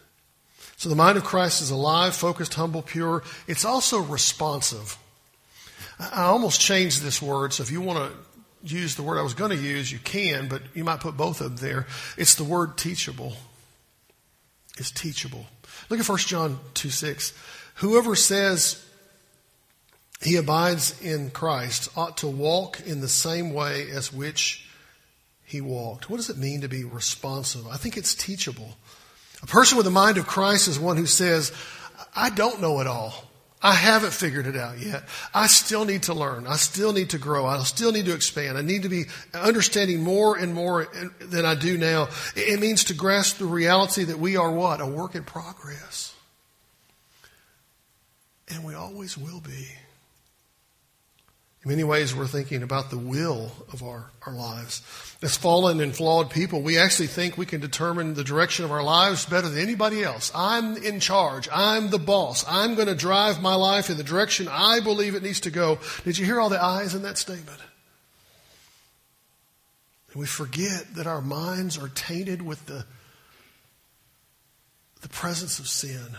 So 0.77 0.89
the 0.89 0.97
mind 0.97 1.19
of 1.19 1.25
Christ 1.25 1.61
is 1.61 1.71
alive, 1.71 2.15
focused, 2.15 2.55
humble, 2.55 2.83
pure. 2.83 3.23
It's 3.47 3.65
also 3.65 4.01
responsive. 4.01 4.97
I 5.99 6.23
almost 6.23 6.61
changed 6.61 7.03
this 7.03 7.21
word, 7.21 7.53
so 7.53 7.63
if 7.63 7.71
you 7.71 7.83
want 7.83 8.13
to 8.13 8.75
use 8.75 8.95
the 8.95 9.03
word 9.03 9.19
I 9.19 9.23
was 9.23 9.35
going 9.35 9.51
to 9.51 9.63
use, 9.63 9.93
you 9.93 9.99
can, 9.99 10.49
but 10.49 10.63
you 10.75 10.85
might 10.85 11.01
put 11.01 11.17
both 11.17 11.41
of 11.41 11.61
them 11.61 11.69
there. 11.69 11.87
It's 12.17 12.35
the 12.35 12.45
word 12.45 12.79
teachable. 12.79 13.37
It's 14.79 14.91
teachable. 14.91 15.47
Look 15.91 16.01
at 16.01 16.09
1 16.09 16.19
John 16.19 16.59
2 16.75 16.89
6. 16.89 17.35
Whoever 17.77 18.15
says 18.15 18.83
he 20.23 20.37
abides 20.37 21.01
in 21.03 21.31
Christ 21.31 21.89
ought 21.97 22.19
to 22.19 22.27
walk 22.27 22.81
in 22.87 23.01
the 23.01 23.09
same 23.09 23.53
way 23.53 23.91
as 23.91 24.13
which 24.13 24.67
he 25.45 25.61
walked. 25.61 26.09
What 26.09 26.19
does 26.19 26.31
it 26.31 26.39
mean 26.39 26.61
to 26.61 26.69
be 26.69 26.85
responsive? 26.85 27.67
I 27.67 27.77
think 27.77 27.97
it's 27.97 28.15
teachable. 28.15 28.77
A 29.42 29.46
person 29.46 29.76
with 29.76 29.85
the 29.85 29.90
mind 29.90 30.18
of 30.18 30.26
Christ 30.26 30.68
is 30.68 30.79
one 30.79 30.96
who 30.96 31.07
says, 31.07 31.53
I 32.14 32.31
don't 32.31 32.61
know 32.61 32.81
it 32.81 32.87
all. 32.87 33.31
I 33.62 33.74
haven't 33.74 34.12
figured 34.12 34.46
it 34.46 34.57
out 34.57 34.79
yet. 34.79 35.05
I 35.35 35.46
still 35.46 35.85
need 35.85 36.05
to 36.05 36.14
learn. 36.14 36.46
I 36.46 36.57
still 36.57 36.94
need 36.94 37.11
to 37.11 37.18
grow. 37.18 37.44
I 37.44 37.59
still 37.64 37.92
need 37.92 38.07
to 38.07 38.14
expand. 38.14 38.57
I 38.57 38.62
need 38.62 38.85
to 38.85 38.88
be 38.88 39.05
understanding 39.35 40.03
more 40.03 40.37
and 40.37 40.55
more 40.55 40.88
than 41.20 41.44
I 41.44 41.55
do 41.57 41.76
now. 41.76 42.09
It 42.35 42.59
means 42.59 42.85
to 42.85 42.94
grasp 42.94 43.37
the 43.37 43.44
reality 43.44 44.05
that 44.05 44.18
we 44.18 44.37
are 44.38 44.50
what? 44.50 44.81
A 44.81 44.87
work 44.87 45.14
in 45.14 45.24
progress. 45.24 46.14
And 48.48 48.64
we 48.64 48.74
always 48.74 49.18
will 49.18 49.40
be. 49.40 49.68
In 51.62 51.68
many 51.68 51.85
ways, 51.85 52.16
we're 52.16 52.27
thinking 52.27 52.62
about 52.62 52.88
the 52.88 52.96
will 52.96 53.53
of 53.70 53.83
our, 53.83 54.11
our 54.27 54.33
lives. 54.33 54.81
As 55.20 55.37
fallen 55.37 55.81
and 55.81 55.94
flawed 55.94 56.31
people, 56.31 56.62
we 56.62 56.79
actually 56.79 57.09
think 57.09 57.37
we 57.37 57.44
can 57.44 57.61
determine 57.61 58.14
the 58.14 58.25
direction 58.25 58.64
of 58.64 58.73
our 58.73 58.83
lives 58.83 59.27
better 59.27 59.46
than 59.46 59.62
anybody 59.62 60.03
else. 60.03 60.33
I'm 60.35 60.79
in 60.79 61.01
charge. 61.01 61.51
I'm 61.53 61.90
the 61.90 61.99
boss. 61.99 62.46
I'm 62.49 62.77
going 62.77 62.88
to 62.88 62.94
drive 62.94 63.42
my 63.42 63.57
life 63.57 63.90
in 63.90 63.99
the 63.99 64.05
direction 64.05 64.49
I 64.49 64.81
believe 64.81 65.14
it 65.14 65.23
needs 65.23 65.40
to 65.40 65.51
go. 65.51 65.79
Did 66.05 66.16
you 66.16 66.25
hear 66.25 66.40
all 66.40 66.49
the 66.49 66.62
I's 66.62 66.94
in 66.94 67.03
that 67.03 67.18
statement? 67.18 67.61
And 70.12 70.20
we 70.20 70.27
forget 70.27 70.94
that 70.94 71.07
our 71.07 71.20
minds 71.20 71.77
are 71.77 71.88
tainted 71.88 72.40
with 72.40 72.64
the, 72.64 72.87
the 75.03 75.11
presence 75.11 75.59
of 75.59 75.68
sin 75.68 76.16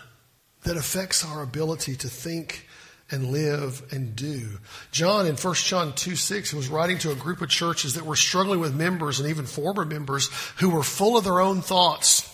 that 0.66 0.78
affects 0.78 1.26
our 1.26 1.42
ability 1.42 1.96
to 1.96 2.08
think 2.08 2.68
and 3.12 3.32
live 3.32 3.84
and 3.92 4.16
do. 4.16 4.48
John 4.92 5.28
in 5.28 5.36
1 5.36 5.54
John 5.56 5.94
2 5.94 6.16
6 6.16 6.54
was 6.54 6.70
writing 6.70 6.98
to 7.00 7.12
a 7.12 7.16
group 7.16 7.42
of 7.42 7.50
churches 7.50 7.96
that 7.96 8.06
were 8.06 8.16
struggling 8.16 8.60
with 8.60 8.74
members 8.74 9.20
and 9.20 9.30
even 9.30 9.46
former 9.46 9.86
members 9.86 10.30
who 10.58 10.70
were 10.70 10.84
full 10.84 11.18
of 11.18 11.24
their 11.24 11.42
own 11.42 11.62
thoughts. 11.62 12.28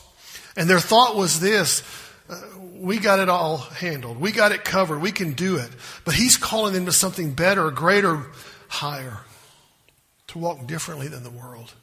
And 0.56 0.70
their 0.70 0.80
thought 0.80 1.16
was 1.16 1.40
this 1.40 1.84
uh, 2.30 2.42
we 2.76 3.00
got 3.00 3.20
it 3.20 3.30
all 3.30 3.58
handled. 3.58 4.20
We 4.20 4.32
got 4.32 4.52
it 4.52 4.64
covered. 4.64 5.02
We 5.02 5.12
can 5.12 5.34
do 5.34 5.58
it. 5.58 5.70
But 6.06 6.14
he's 6.14 6.38
calling 6.38 6.74
them 6.74 6.86
to 6.86 6.92
something 6.92 7.34
better, 7.34 7.72
greater, 7.72 8.26
higher. 8.68 9.20
To 10.28 10.38
walk 10.40 10.68
differently 10.68 11.08
than 11.08 11.24
the 11.24 11.30
world. 11.30 11.74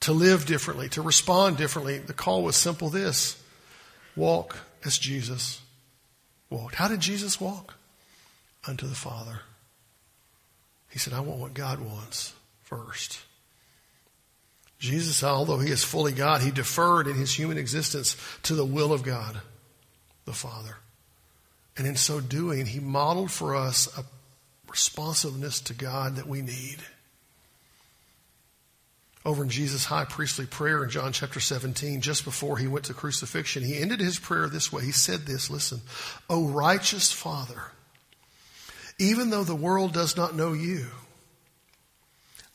To 0.00 0.12
live 0.12 0.46
differently. 0.46 0.88
To 0.90 1.02
respond 1.02 1.56
differently. 1.56 1.98
The 1.98 2.12
call 2.12 2.42
was 2.42 2.56
simple 2.56 2.90
this 2.90 3.40
walk 4.16 4.58
as 4.84 4.98
Jesus 4.98 5.60
walked. 6.50 6.74
How 6.74 6.88
did 6.88 7.00
Jesus 7.00 7.40
walk? 7.40 7.74
Unto 8.66 8.86
the 8.86 8.94
Father. 8.94 9.40
He 10.90 10.98
said, 10.98 11.12
I 11.12 11.20
want 11.20 11.40
what 11.40 11.54
God 11.54 11.80
wants 11.80 12.32
first. 12.62 13.20
Jesus, 14.78 15.24
although 15.24 15.58
he 15.58 15.70
is 15.70 15.82
fully 15.82 16.12
God, 16.12 16.42
he 16.42 16.50
deferred 16.50 17.06
in 17.06 17.14
his 17.14 17.36
human 17.36 17.58
existence 17.58 18.16
to 18.42 18.54
the 18.54 18.64
will 18.64 18.92
of 18.92 19.02
God, 19.02 19.40
the 20.24 20.32
Father. 20.32 20.76
And 21.76 21.86
in 21.86 21.96
so 21.96 22.20
doing, 22.20 22.66
he 22.66 22.80
modeled 22.80 23.30
for 23.30 23.56
us 23.56 23.88
a 23.98 24.04
responsiveness 24.70 25.60
to 25.62 25.74
God 25.74 26.16
that 26.16 26.28
we 26.28 26.42
need. 26.42 26.78
Over 29.24 29.42
in 29.42 29.48
Jesus' 29.48 29.86
high 29.86 30.04
priestly 30.04 30.44
prayer 30.44 30.84
in 30.84 30.90
John 30.90 31.12
chapter 31.12 31.40
17, 31.40 32.02
just 32.02 32.24
before 32.24 32.58
he 32.58 32.66
went 32.66 32.84
to 32.86 32.94
crucifixion, 32.94 33.62
he 33.62 33.78
ended 33.78 34.00
his 34.00 34.18
prayer 34.18 34.48
this 34.48 34.70
way. 34.70 34.84
He 34.84 34.92
said 34.92 35.20
this, 35.20 35.50
listen, 35.50 35.80
O 36.28 36.46
righteous 36.46 37.10
Father, 37.10 37.72
even 38.98 39.30
though 39.30 39.44
the 39.44 39.54
world 39.54 39.92
does 39.92 40.16
not 40.16 40.34
know 40.34 40.52
you, 40.52 40.86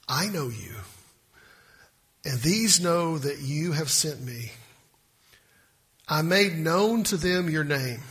I 0.07 0.27
know 0.27 0.49
you 0.49 0.75
and 2.25 2.39
these 2.41 2.79
know 2.79 3.17
that 3.17 3.39
you 3.39 3.71
have 3.71 3.89
sent 3.89 4.21
me. 4.21 4.51
I 6.07 6.21
made 6.21 6.57
known 6.57 7.03
to 7.05 7.17
them 7.17 7.49
your 7.49 7.63
name, 7.63 8.01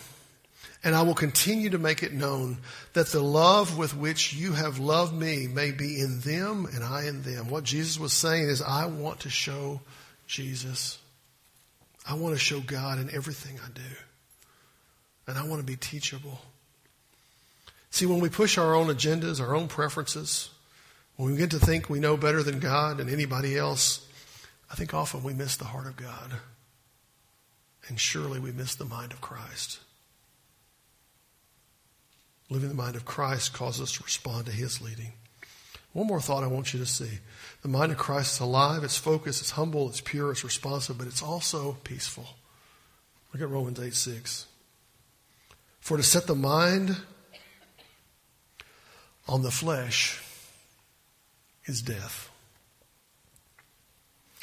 and 0.83 0.95
I 0.95 1.03
will 1.03 1.15
continue 1.15 1.71
to 1.71 1.79
make 1.79 2.03
it 2.03 2.13
known 2.13 2.59
that 2.93 3.09
the 3.09 3.21
love 3.23 3.77
with 3.77 3.97
which 3.97 4.33
you 4.33 4.53
have 4.53 4.79
loved 4.79 5.13
me 5.13 5.47
may 5.47 5.73
be 5.73 6.01
in 6.01 6.21
them 6.21 6.67
and 6.73 6.85
I 6.85 7.07
in 7.07 7.23
them. 7.23 7.49
What 7.49 7.65
Jesus 7.65 7.99
was 7.99 8.13
saying 8.13 8.49
is, 8.49 8.63
I 8.63 8.87
want 8.87 9.21
to 9.21 9.31
show 9.31 9.81
Jesus. 10.27 10.99
I 12.09 12.15
want 12.15 12.35
to 12.35 12.41
show 12.41 12.61
God 12.61 12.99
in 12.99 13.11
everything 13.11 13.59
I 13.65 13.71
do. 13.73 13.83
And 15.27 15.37
I 15.37 15.47
want 15.47 15.61
to 15.61 15.67
be 15.67 15.77
teachable. 15.77 16.41
See, 17.91 18.07
when 18.07 18.21
we 18.21 18.29
push 18.29 18.59
our 18.59 18.75
own 18.75 18.89
agendas, 18.89 19.41
our 19.41 19.55
own 19.55 19.69
preferences, 19.69 20.51
when 21.17 21.29
we 21.29 21.35
begin 21.35 21.49
to 21.51 21.59
think 21.59 21.89
we 21.89 22.01
know 22.01 22.17
better 22.17 22.43
than 22.43 22.61
God 22.61 23.01
and 23.01 23.11
anybody 23.11 23.57
else, 23.57 24.07
I 24.71 24.75
think 24.75 24.95
often 24.95 25.23
we 25.23 25.35
miss 25.35 25.57
the 25.57 25.65
heart 25.65 25.87
of 25.87 25.97
God. 25.97 26.33
And 27.89 27.99
surely 27.99 28.39
we 28.39 28.53
miss 28.53 28.75
the 28.75 28.85
mind 28.85 29.13
of 29.13 29.21
Christ. 29.21 29.81
Living 32.51 32.69
the 32.69 32.75
mind 32.75 32.97
of 32.97 33.05
Christ 33.05 33.53
causes 33.53 33.83
us 33.83 33.93
to 33.93 34.05
respond 34.05 34.47
to 34.47 34.53
his 34.53 34.81
leading. 34.81 35.13
One 35.93 36.07
more 36.07 36.21
thought 36.21 36.45
I 36.45 36.49
want 36.49 36.73
you 36.73 36.81
to 36.81 36.87
see. 36.87 37.19
The 37.63 37.69
mind 37.69 37.93
of 37.93 37.99
Christ 37.99 38.35
is 38.35 38.41
alive, 38.41 38.85
it's 38.85 38.97
focused, 38.97 39.41
it's 39.41 39.53
humble, 39.53 39.89
it's 39.89 40.01
pure, 40.01 40.31
it's 40.31 40.45
responsive, 40.45 40.99
but 40.99 41.07
it's 41.07 41.23
also 41.23 41.79
peaceful. 41.83 42.27
Look 43.33 43.43
at 43.43 43.49
Romans 43.49 43.81
8 43.81 43.95
6. 43.95 44.47
For 45.81 45.97
to 45.97 46.03
set 46.03 46.27
the 46.27 46.35
mind 46.35 46.97
on 49.29 49.43
the 49.43 49.51
flesh 49.51 50.23
is 51.67 51.83
death. 51.83 52.31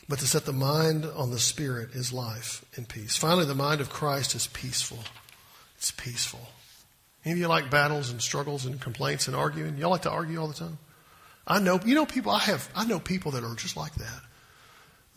But 0.07 0.19
to 0.19 0.27
set 0.27 0.45
the 0.45 0.53
mind 0.53 1.05
on 1.05 1.31
the 1.31 1.39
Spirit 1.39 1.89
is 1.93 2.13
life 2.13 2.63
and 2.75 2.87
peace. 2.87 3.17
Finally, 3.17 3.45
the 3.45 3.55
mind 3.55 3.81
of 3.81 3.89
Christ 3.89 4.35
is 4.35 4.45
peaceful. 4.47 4.99
It's 5.77 5.89
peaceful. 5.91 6.47
Any 7.23 7.33
of 7.33 7.39
you 7.39 7.47
like 7.47 7.71
battles 7.71 8.11
and 8.11 8.21
struggles 8.21 8.65
and 8.65 8.79
complaints 8.79 9.27
and 9.27 9.35
arguing? 9.35 9.77
Y'all 9.77 9.89
like 9.89 10.03
to 10.03 10.11
argue 10.11 10.39
all 10.39 10.47
the 10.47 10.53
time? 10.53 10.77
I 11.47 11.59
know, 11.59 11.79
you 11.83 11.95
know 11.95 12.05
people, 12.05 12.31
I 12.31 12.39
have, 12.39 12.69
I 12.75 12.85
know 12.85 12.99
people 12.99 13.31
that 13.31 13.43
are 13.43 13.55
just 13.55 13.75
like 13.75 13.95
that. 13.95 14.21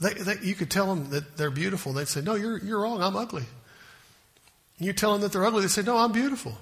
They, 0.00 0.14
they, 0.14 0.34
you 0.42 0.54
could 0.54 0.70
tell 0.70 0.94
them 0.94 1.10
that 1.10 1.36
they're 1.36 1.50
beautiful. 1.50 1.92
They'd 1.92 2.08
say, 2.08 2.22
no, 2.22 2.34
you're, 2.34 2.58
you're 2.58 2.80
wrong. 2.80 3.02
I'm 3.02 3.16
ugly. 3.16 3.44
And 4.78 4.86
you 4.86 4.92
tell 4.94 5.12
them 5.12 5.20
that 5.20 5.32
they're 5.32 5.44
ugly. 5.44 5.62
They 5.62 5.68
say, 5.68 5.82
no, 5.82 5.98
I'm 5.98 6.12
beautiful. 6.12 6.56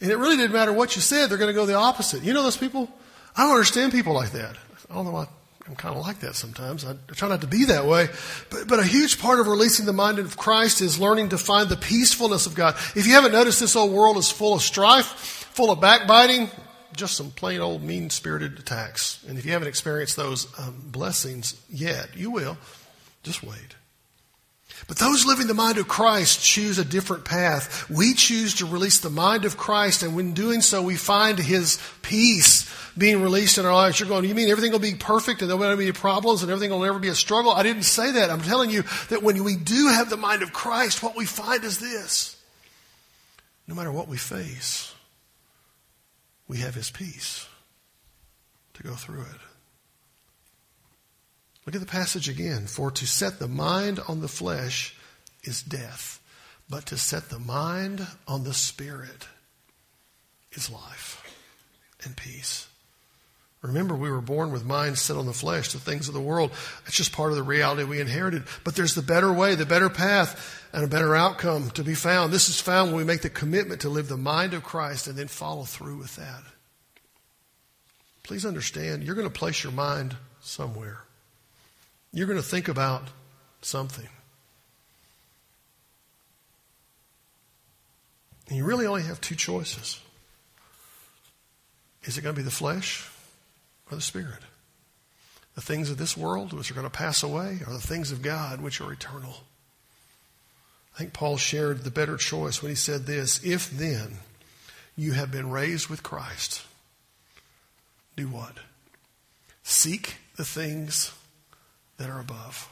And 0.00 0.10
it 0.10 0.16
really 0.16 0.36
didn't 0.36 0.52
matter 0.52 0.72
what 0.72 0.94
you 0.96 1.02
said. 1.02 1.28
They're 1.28 1.38
going 1.38 1.52
to 1.52 1.54
go 1.54 1.66
the 1.66 1.74
opposite. 1.74 2.22
You 2.22 2.32
know 2.32 2.42
those 2.42 2.56
people? 2.56 2.88
I 3.36 3.42
don't 3.42 3.52
understand 3.52 3.92
people 3.92 4.12
like 4.12 4.32
that. 4.32 4.56
I 4.90 5.00
why 5.00 5.26
I'm 5.68 5.76
kind 5.76 5.94
of 5.94 6.02
like 6.02 6.20
that 6.20 6.34
sometimes. 6.34 6.84
I 6.84 6.94
try 7.08 7.28
not 7.28 7.42
to 7.42 7.46
be 7.46 7.66
that 7.66 7.84
way. 7.84 8.08
But, 8.48 8.68
but 8.68 8.78
a 8.80 8.84
huge 8.84 9.20
part 9.20 9.38
of 9.38 9.46
releasing 9.46 9.84
the 9.84 9.92
mind 9.92 10.18
of 10.18 10.36
Christ 10.36 10.80
is 10.80 10.98
learning 10.98 11.30
to 11.30 11.38
find 11.38 11.68
the 11.68 11.76
peacefulness 11.76 12.46
of 12.46 12.54
God. 12.54 12.74
If 12.96 13.06
you 13.06 13.12
haven't 13.12 13.32
noticed, 13.32 13.60
this 13.60 13.76
old 13.76 13.92
world 13.92 14.16
is 14.16 14.30
full 14.30 14.54
of 14.54 14.62
strife, 14.62 15.04
full 15.04 15.70
of 15.70 15.80
backbiting, 15.80 16.50
just 16.96 17.16
some 17.16 17.30
plain 17.30 17.60
old 17.60 17.82
mean 17.82 18.08
spirited 18.08 18.58
attacks. 18.58 19.22
And 19.28 19.38
if 19.38 19.44
you 19.44 19.52
haven't 19.52 19.68
experienced 19.68 20.16
those 20.16 20.46
um, 20.58 20.74
blessings 20.86 21.60
yet, 21.70 22.16
you 22.16 22.30
will. 22.30 22.56
Just 23.22 23.42
wait. 23.42 23.76
But 24.86 24.98
those 24.98 25.26
living 25.26 25.46
the 25.46 25.54
mind 25.54 25.78
of 25.78 25.88
Christ 25.88 26.42
choose 26.42 26.78
a 26.78 26.84
different 26.84 27.24
path. 27.24 27.88
We 27.90 28.14
choose 28.14 28.54
to 28.56 28.66
release 28.66 29.00
the 29.00 29.10
mind 29.10 29.44
of 29.44 29.56
Christ, 29.56 30.02
and 30.02 30.14
when 30.14 30.34
doing 30.34 30.60
so, 30.60 30.82
we 30.82 30.96
find 30.96 31.38
His 31.38 31.78
peace 32.02 32.70
being 32.96 33.22
released 33.22 33.58
in 33.58 33.66
our 33.66 33.74
lives. 33.74 34.00
You're 34.00 34.08
going, 34.08 34.24
you 34.24 34.34
mean 34.34 34.50
everything 34.50 34.72
will 34.72 34.78
be 34.78 34.94
perfect 34.94 35.40
and 35.40 35.48
there 35.48 35.56
won't 35.56 35.78
be 35.78 35.84
any 35.84 35.92
problems 35.92 36.42
and 36.42 36.50
everything 36.50 36.70
will 36.70 36.80
never 36.80 36.98
be 36.98 37.08
a 37.08 37.14
struggle? 37.14 37.52
I 37.52 37.62
didn't 37.62 37.84
say 37.84 38.12
that. 38.12 38.30
I'm 38.30 38.42
telling 38.42 38.70
you 38.70 38.82
that 39.08 39.22
when 39.22 39.42
we 39.44 39.56
do 39.56 39.88
have 39.88 40.10
the 40.10 40.16
mind 40.16 40.42
of 40.42 40.52
Christ, 40.52 41.02
what 41.02 41.16
we 41.16 41.24
find 41.24 41.62
is 41.64 41.78
this. 41.78 42.36
No 43.66 43.74
matter 43.74 43.92
what 43.92 44.08
we 44.08 44.16
face, 44.16 44.94
we 46.48 46.58
have 46.58 46.74
His 46.74 46.90
peace 46.90 47.46
to 48.74 48.82
go 48.82 48.94
through 48.94 49.20
it. 49.20 49.47
Look 51.68 51.74
at 51.74 51.82
the 51.82 51.86
passage 51.86 52.30
again. 52.30 52.66
For 52.66 52.90
to 52.92 53.06
set 53.06 53.38
the 53.38 53.46
mind 53.46 54.00
on 54.08 54.22
the 54.22 54.26
flesh 54.26 54.96
is 55.44 55.62
death, 55.62 56.18
but 56.66 56.86
to 56.86 56.96
set 56.96 57.28
the 57.28 57.38
mind 57.38 58.06
on 58.26 58.44
the 58.44 58.54
spirit 58.54 59.28
is 60.52 60.70
life 60.70 61.22
and 62.02 62.16
peace. 62.16 62.68
Remember, 63.60 63.94
we 63.94 64.10
were 64.10 64.22
born 64.22 64.50
with 64.50 64.64
minds 64.64 65.02
set 65.02 65.18
on 65.18 65.26
the 65.26 65.34
flesh, 65.34 65.70
the 65.72 65.78
things 65.78 66.08
of 66.08 66.14
the 66.14 66.22
world. 66.22 66.52
It's 66.86 66.96
just 66.96 67.12
part 67.12 67.32
of 67.32 67.36
the 67.36 67.42
reality 67.42 67.84
we 67.84 68.00
inherited. 68.00 68.44
But 68.64 68.74
there's 68.74 68.94
the 68.94 69.02
better 69.02 69.30
way, 69.30 69.54
the 69.54 69.66
better 69.66 69.90
path, 69.90 70.66
and 70.72 70.82
a 70.82 70.88
better 70.88 71.14
outcome 71.14 71.68
to 71.72 71.84
be 71.84 71.94
found. 71.94 72.32
This 72.32 72.48
is 72.48 72.58
found 72.58 72.92
when 72.92 72.96
we 72.96 73.04
make 73.04 73.20
the 73.20 73.28
commitment 73.28 73.82
to 73.82 73.90
live 73.90 74.08
the 74.08 74.16
mind 74.16 74.54
of 74.54 74.64
Christ 74.64 75.06
and 75.06 75.18
then 75.18 75.28
follow 75.28 75.64
through 75.64 75.98
with 75.98 76.16
that. 76.16 76.44
Please 78.22 78.46
understand, 78.46 79.04
you're 79.04 79.14
going 79.14 79.30
to 79.30 79.38
place 79.38 79.62
your 79.62 79.74
mind 79.74 80.16
somewhere. 80.40 81.02
You're 82.12 82.26
going 82.26 82.40
to 82.40 82.46
think 82.46 82.68
about 82.68 83.02
something. 83.60 84.08
And 88.48 88.56
you 88.56 88.64
really 88.64 88.86
only 88.86 89.02
have 89.02 89.20
two 89.20 89.34
choices. 89.34 90.00
Is 92.04 92.16
it 92.16 92.22
going 92.22 92.34
to 92.34 92.40
be 92.40 92.44
the 92.44 92.50
flesh 92.50 93.08
or 93.90 93.96
the 93.96 94.02
Spirit? 94.02 94.40
The 95.54 95.60
things 95.60 95.90
of 95.90 95.98
this 95.98 96.16
world, 96.16 96.52
which 96.52 96.70
are 96.70 96.74
going 96.74 96.86
to 96.86 96.90
pass 96.90 97.22
away, 97.22 97.58
or 97.66 97.72
the 97.72 97.80
things 97.80 98.12
of 98.12 98.22
God, 98.22 98.60
which 98.60 98.80
are 98.80 98.92
eternal? 98.92 99.38
I 100.94 100.98
think 100.98 101.12
Paul 101.12 101.36
shared 101.36 101.84
the 101.84 101.90
better 101.90 102.16
choice 102.16 102.62
when 102.62 102.70
he 102.70 102.76
said 102.76 103.06
this 103.06 103.40
If 103.44 103.70
then 103.70 104.18
you 104.96 105.12
have 105.12 105.30
been 105.30 105.50
raised 105.50 105.88
with 105.88 106.02
Christ, 106.02 106.62
do 108.16 108.28
what? 108.28 108.58
Seek 109.62 110.16
the 110.36 110.44
things 110.44 111.12
that 111.98 112.08
are 112.10 112.20
above 112.20 112.68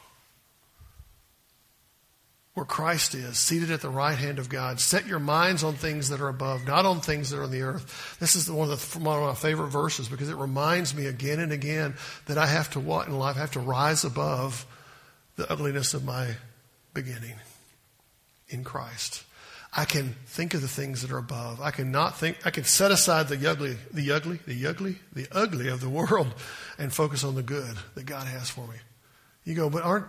where 2.57 2.65
Christ 2.65 3.15
is, 3.15 3.37
seated 3.37 3.71
at 3.71 3.83
the 3.83 3.91
right 3.91 4.17
hand 4.17 4.39
of 4.39 4.49
God. 4.49 4.81
Set 4.81 5.07
your 5.07 5.19
minds 5.19 5.63
on 5.63 5.75
things 5.75 6.09
that 6.09 6.23
are 6.23 6.29
above, 6.29 6.67
not 6.67 6.87
on 6.87 7.01
things 7.01 7.29
that 7.29 7.39
are 7.39 7.43
on 7.43 7.51
the 7.51 7.61
earth. 7.61 8.17
This 8.19 8.35
is 8.35 8.51
one 8.51 8.71
of, 8.71 8.93
the, 8.93 8.99
one 8.99 9.19
of 9.19 9.29
my 9.29 9.35
favorite 9.35 9.69
verses 9.69 10.09
because 10.09 10.31
it 10.31 10.37
reminds 10.37 10.95
me 10.95 11.05
again 11.05 11.39
and 11.39 11.53
again 11.53 11.97
that 12.25 12.39
I 12.39 12.47
have 12.47 12.71
to 12.71 12.81
what 12.81 13.09
in 13.09 13.19
life? 13.19 13.37
I 13.37 13.41
have 13.41 13.51
to 13.53 13.61
rise 13.61 14.05
above 14.05 14.65
the 15.37 15.53
ugliness 15.53 15.93
of 15.93 16.07
my 16.07 16.31
beginning 16.95 17.35
in 18.49 18.65
Christ. 18.65 19.23
I 19.77 19.85
can 19.85 20.15
think 20.25 20.55
of 20.55 20.63
the 20.63 20.69
things 20.69 21.03
that 21.03 21.11
are 21.11 21.19
above. 21.19 21.61
I 21.61 21.73
can 21.73 21.93
not 21.93 22.17
think. 22.17 22.39
I 22.47 22.51
can 22.51 22.65
set 22.65 22.91
aside 22.91 23.29
the 23.29 23.51
ugly, 23.51 23.77
the 23.93 24.13
ugly, 24.13 24.41
the 24.47 24.67
ugly, 24.67 24.97
the 25.13 25.29
ugly 25.31 25.69
of 25.69 25.83
the 25.83 25.89
world, 25.91 26.33
and 26.79 26.91
focus 26.91 27.23
on 27.23 27.35
the 27.35 27.43
good 27.43 27.77
that 27.97 28.07
God 28.07 28.27
has 28.27 28.49
for 28.49 28.67
me. 28.67 28.77
You 29.47 29.55
go, 29.55 29.71
but 29.71 29.85
aren't, 29.85 30.07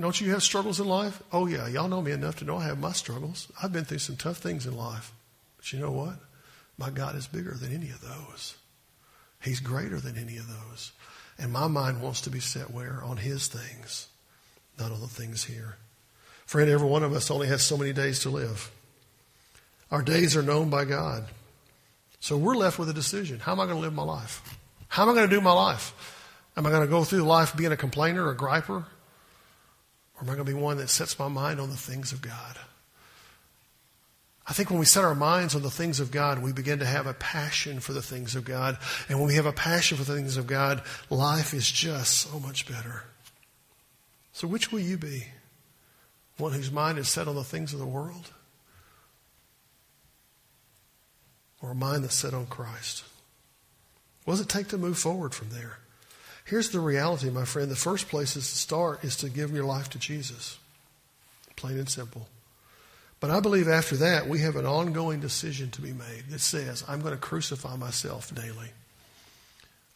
don't 0.00 0.20
you 0.20 0.32
have 0.32 0.42
struggles 0.42 0.80
in 0.80 0.88
life? 0.88 1.22
Oh, 1.32 1.46
yeah. 1.46 1.68
Y'all 1.68 1.88
know 1.88 2.02
me 2.02 2.10
enough 2.10 2.36
to 2.38 2.44
know 2.44 2.56
I 2.56 2.64
have 2.64 2.80
my 2.80 2.90
struggles. 2.90 3.46
I've 3.62 3.72
been 3.72 3.84
through 3.84 4.00
some 4.00 4.16
tough 4.16 4.38
things 4.38 4.66
in 4.66 4.76
life. 4.76 5.12
But 5.56 5.72
you 5.72 5.78
know 5.78 5.92
what? 5.92 6.14
My 6.76 6.90
God 6.90 7.14
is 7.14 7.28
bigger 7.28 7.54
than 7.54 7.72
any 7.72 7.90
of 7.90 8.00
those. 8.00 8.56
He's 9.40 9.60
greater 9.60 10.00
than 10.00 10.18
any 10.18 10.38
of 10.38 10.48
those. 10.48 10.90
And 11.38 11.52
my 11.52 11.68
mind 11.68 12.02
wants 12.02 12.22
to 12.22 12.30
be 12.30 12.40
set 12.40 12.72
where? 12.72 13.00
On 13.04 13.16
His 13.16 13.46
things, 13.46 14.08
not 14.76 14.90
on 14.90 15.00
the 15.00 15.06
things 15.06 15.44
here. 15.44 15.76
Friend, 16.44 16.68
every 16.68 16.88
one 16.88 17.04
of 17.04 17.12
us 17.12 17.30
only 17.30 17.46
has 17.46 17.62
so 17.62 17.76
many 17.76 17.92
days 17.92 18.18
to 18.20 18.28
live. 18.28 18.72
Our 19.92 20.02
days 20.02 20.36
are 20.36 20.42
known 20.42 20.68
by 20.68 20.84
God. 20.84 21.26
So 22.18 22.36
we're 22.36 22.56
left 22.56 22.78
with 22.78 22.90
a 22.90 22.94
decision. 22.94 23.38
How 23.38 23.52
am 23.52 23.60
I 23.60 23.66
going 23.66 23.76
to 23.76 23.82
live 23.82 23.94
my 23.94 24.02
life? 24.02 24.42
How 24.88 25.04
am 25.04 25.10
I 25.10 25.14
going 25.14 25.30
to 25.30 25.34
do 25.34 25.40
my 25.40 25.52
life? 25.52 25.94
Am 26.56 26.66
I 26.66 26.70
going 26.70 26.82
to 26.82 26.88
go 26.88 27.04
through 27.04 27.22
life 27.22 27.56
being 27.56 27.72
a 27.72 27.76
complainer, 27.76 28.30
a 28.30 28.36
griper? 28.36 28.84
Or 30.14 30.22
am 30.22 30.24
I 30.24 30.34
going 30.34 30.38
to 30.38 30.44
be 30.44 30.54
one 30.54 30.78
that 30.78 30.88
sets 30.88 31.18
my 31.18 31.28
mind 31.28 31.60
on 31.60 31.70
the 31.70 31.76
things 31.76 32.12
of 32.12 32.22
God? 32.22 32.58
I 34.46 34.52
think 34.52 34.70
when 34.70 34.80
we 34.80 34.84
set 34.84 35.04
our 35.04 35.14
minds 35.14 35.54
on 35.54 35.62
the 35.62 35.70
things 35.70 36.00
of 36.00 36.10
God, 36.10 36.42
we 36.42 36.52
begin 36.52 36.80
to 36.80 36.86
have 36.86 37.06
a 37.06 37.14
passion 37.14 37.78
for 37.78 37.92
the 37.92 38.02
things 38.02 38.34
of 38.34 38.44
God. 38.44 38.78
And 39.08 39.18
when 39.18 39.28
we 39.28 39.36
have 39.36 39.46
a 39.46 39.52
passion 39.52 39.96
for 39.96 40.04
the 40.04 40.14
things 40.14 40.36
of 40.36 40.46
God, 40.46 40.82
life 41.08 41.54
is 41.54 41.70
just 41.70 42.18
so 42.18 42.40
much 42.40 42.66
better. 42.66 43.04
So, 44.32 44.48
which 44.48 44.72
will 44.72 44.80
you 44.80 44.96
be? 44.96 45.26
One 46.36 46.52
whose 46.52 46.72
mind 46.72 46.98
is 46.98 47.08
set 47.08 47.28
on 47.28 47.36
the 47.36 47.44
things 47.44 47.72
of 47.72 47.78
the 47.78 47.86
world? 47.86 48.32
or 51.62 51.70
a 51.70 51.74
mind 51.74 52.04
that's 52.04 52.14
set 52.14 52.34
on 52.34 52.46
Christ? 52.46 53.04
What 54.24 54.34
does 54.34 54.40
it 54.40 54.48
take 54.48 54.68
to 54.68 54.78
move 54.78 54.98
forward 54.98 55.34
from 55.34 55.50
there? 55.50 55.78
Here's 56.50 56.70
the 56.70 56.80
reality, 56.80 57.30
my 57.30 57.44
friend. 57.44 57.70
The 57.70 57.76
first 57.76 58.08
place 58.08 58.34
is 58.34 58.50
to 58.50 58.58
start 58.58 59.04
is 59.04 59.18
to 59.18 59.30
give 59.30 59.52
your 59.52 59.62
life 59.62 59.88
to 59.90 60.00
Jesus. 60.00 60.58
Plain 61.54 61.78
and 61.78 61.88
simple. 61.88 62.26
But 63.20 63.30
I 63.30 63.38
believe 63.38 63.68
after 63.68 63.94
that, 63.98 64.26
we 64.26 64.40
have 64.40 64.56
an 64.56 64.66
ongoing 64.66 65.20
decision 65.20 65.70
to 65.70 65.80
be 65.80 65.92
made 65.92 66.24
that 66.30 66.40
says, 66.40 66.82
I'm 66.88 67.02
going 67.02 67.14
to 67.14 67.20
crucify 67.20 67.76
myself 67.76 68.34
daily. 68.34 68.70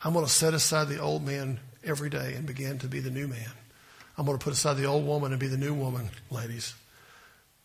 I'm 0.04 0.12
going 0.12 0.24
to 0.24 0.30
set 0.30 0.54
aside 0.54 0.86
the 0.86 1.00
old 1.00 1.26
man 1.26 1.58
every 1.82 2.08
day 2.08 2.34
and 2.34 2.46
begin 2.46 2.78
to 2.78 2.86
be 2.86 3.00
the 3.00 3.10
new 3.10 3.26
man. 3.26 3.50
I'm 4.16 4.24
going 4.24 4.38
to 4.38 4.44
put 4.44 4.52
aside 4.52 4.76
the 4.76 4.84
old 4.84 5.04
woman 5.04 5.32
and 5.32 5.40
be 5.40 5.48
the 5.48 5.56
new 5.56 5.74
woman, 5.74 6.08
ladies, 6.30 6.74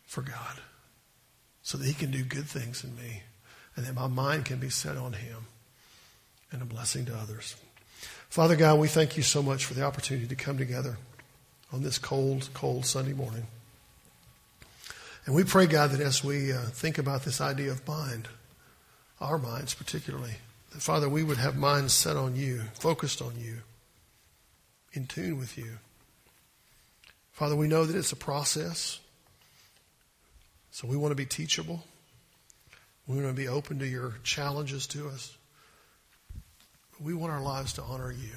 for 0.08 0.24
God, 0.24 0.60
so 1.62 1.78
that 1.78 1.86
He 1.86 1.94
can 1.94 2.10
do 2.10 2.24
good 2.24 2.46
things 2.46 2.84
in 2.84 2.96
me 2.96 3.22
and 3.76 3.86
that 3.86 3.94
my 3.94 4.08
mind 4.08 4.46
can 4.46 4.58
be 4.58 4.72
set 4.72 4.98
on 4.98 5.14
Him 5.14 5.46
and 6.52 6.64
a 6.64 6.66
blessing 6.66 7.06
to 7.06 7.16
others. 7.16 7.56
Father 8.30 8.56
God, 8.56 8.78
we 8.78 8.88
thank 8.88 9.18
you 9.18 9.24
so 9.24 9.42
much 9.42 9.66
for 9.66 9.74
the 9.74 9.84
opportunity 9.84 10.28
to 10.28 10.36
come 10.36 10.60
together 10.60 10.98
on 11.74 11.82
this 11.82 11.98
cold, 11.98 12.48
cold 12.54 12.86
Sunday 12.86 13.14
morning. 13.14 13.48
And 15.26 15.34
we 15.34 15.44
pray, 15.44 15.66
God, 15.66 15.90
that 15.92 16.00
as 16.00 16.24
we 16.24 16.54
uh, 16.54 16.60
think 16.60 17.00
about 17.00 17.24
this 17.24 17.42
idea 17.42 17.72
of 17.72 17.88
mind, 17.88 18.28
our 19.20 19.40
minds 19.40 19.74
particularly, 19.74 20.36
that 20.72 20.82
Father, 20.82 21.10
we 21.10 21.24
would 21.24 21.38
have 21.38 21.58
minds 21.58 21.92
set 21.92 22.16
on 22.16 22.36
you, 22.36 22.62
focused 22.76 23.20
on 23.20 23.34
you, 23.40 23.58
in 24.94 25.08
tune 25.08 25.40
with 25.40 25.58
you. 25.58 25.80
Father, 27.32 27.56
we 27.56 27.68
know 27.68 27.84
that 27.84 27.96
it's 27.96 28.12
a 28.12 28.16
process, 28.16 29.00
so 30.70 30.88
we 30.88 30.98
want 30.98 31.12
to 31.12 31.16
be 31.16 31.26
teachable. 31.26 31.84
We 33.08 33.16
want 33.16 33.28
to 33.28 33.34
be 33.34 33.48
open 33.48 33.80
to 33.80 33.88
your 33.88 34.14
challenges 34.22 34.86
to 34.88 35.08
us. 35.10 35.36
We 37.02 37.14
want 37.14 37.32
our 37.32 37.42
lives 37.42 37.74
to 37.74 37.84
honor 37.84 38.12
you. 38.12 38.36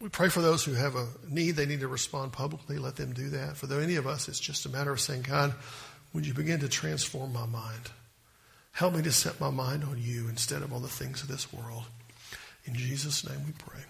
We 0.00 0.08
pray 0.08 0.28
for 0.28 0.40
those 0.42 0.64
who 0.64 0.74
have 0.74 0.96
a 0.96 1.06
need, 1.28 1.52
they 1.52 1.66
need 1.66 1.80
to 1.80 1.88
respond 1.88 2.32
publicly. 2.32 2.78
Let 2.78 2.96
them 2.96 3.12
do 3.12 3.30
that. 3.30 3.56
For 3.56 3.72
any 3.80 3.96
of 3.96 4.06
us, 4.06 4.28
it's 4.28 4.40
just 4.40 4.66
a 4.66 4.68
matter 4.68 4.92
of 4.92 5.00
saying, 5.00 5.22
God, 5.22 5.54
would 6.12 6.26
you 6.26 6.34
begin 6.34 6.60
to 6.60 6.68
transform 6.68 7.32
my 7.32 7.46
mind? 7.46 7.90
Help 8.72 8.94
me 8.94 9.02
to 9.02 9.12
set 9.12 9.40
my 9.40 9.50
mind 9.50 9.84
on 9.84 9.98
you 9.98 10.28
instead 10.28 10.62
of 10.62 10.72
on 10.72 10.82
the 10.82 10.88
things 10.88 11.22
of 11.22 11.28
this 11.28 11.52
world. 11.52 11.84
In 12.64 12.74
Jesus' 12.74 13.26
name 13.26 13.40
we 13.46 13.52
pray. 13.52 13.80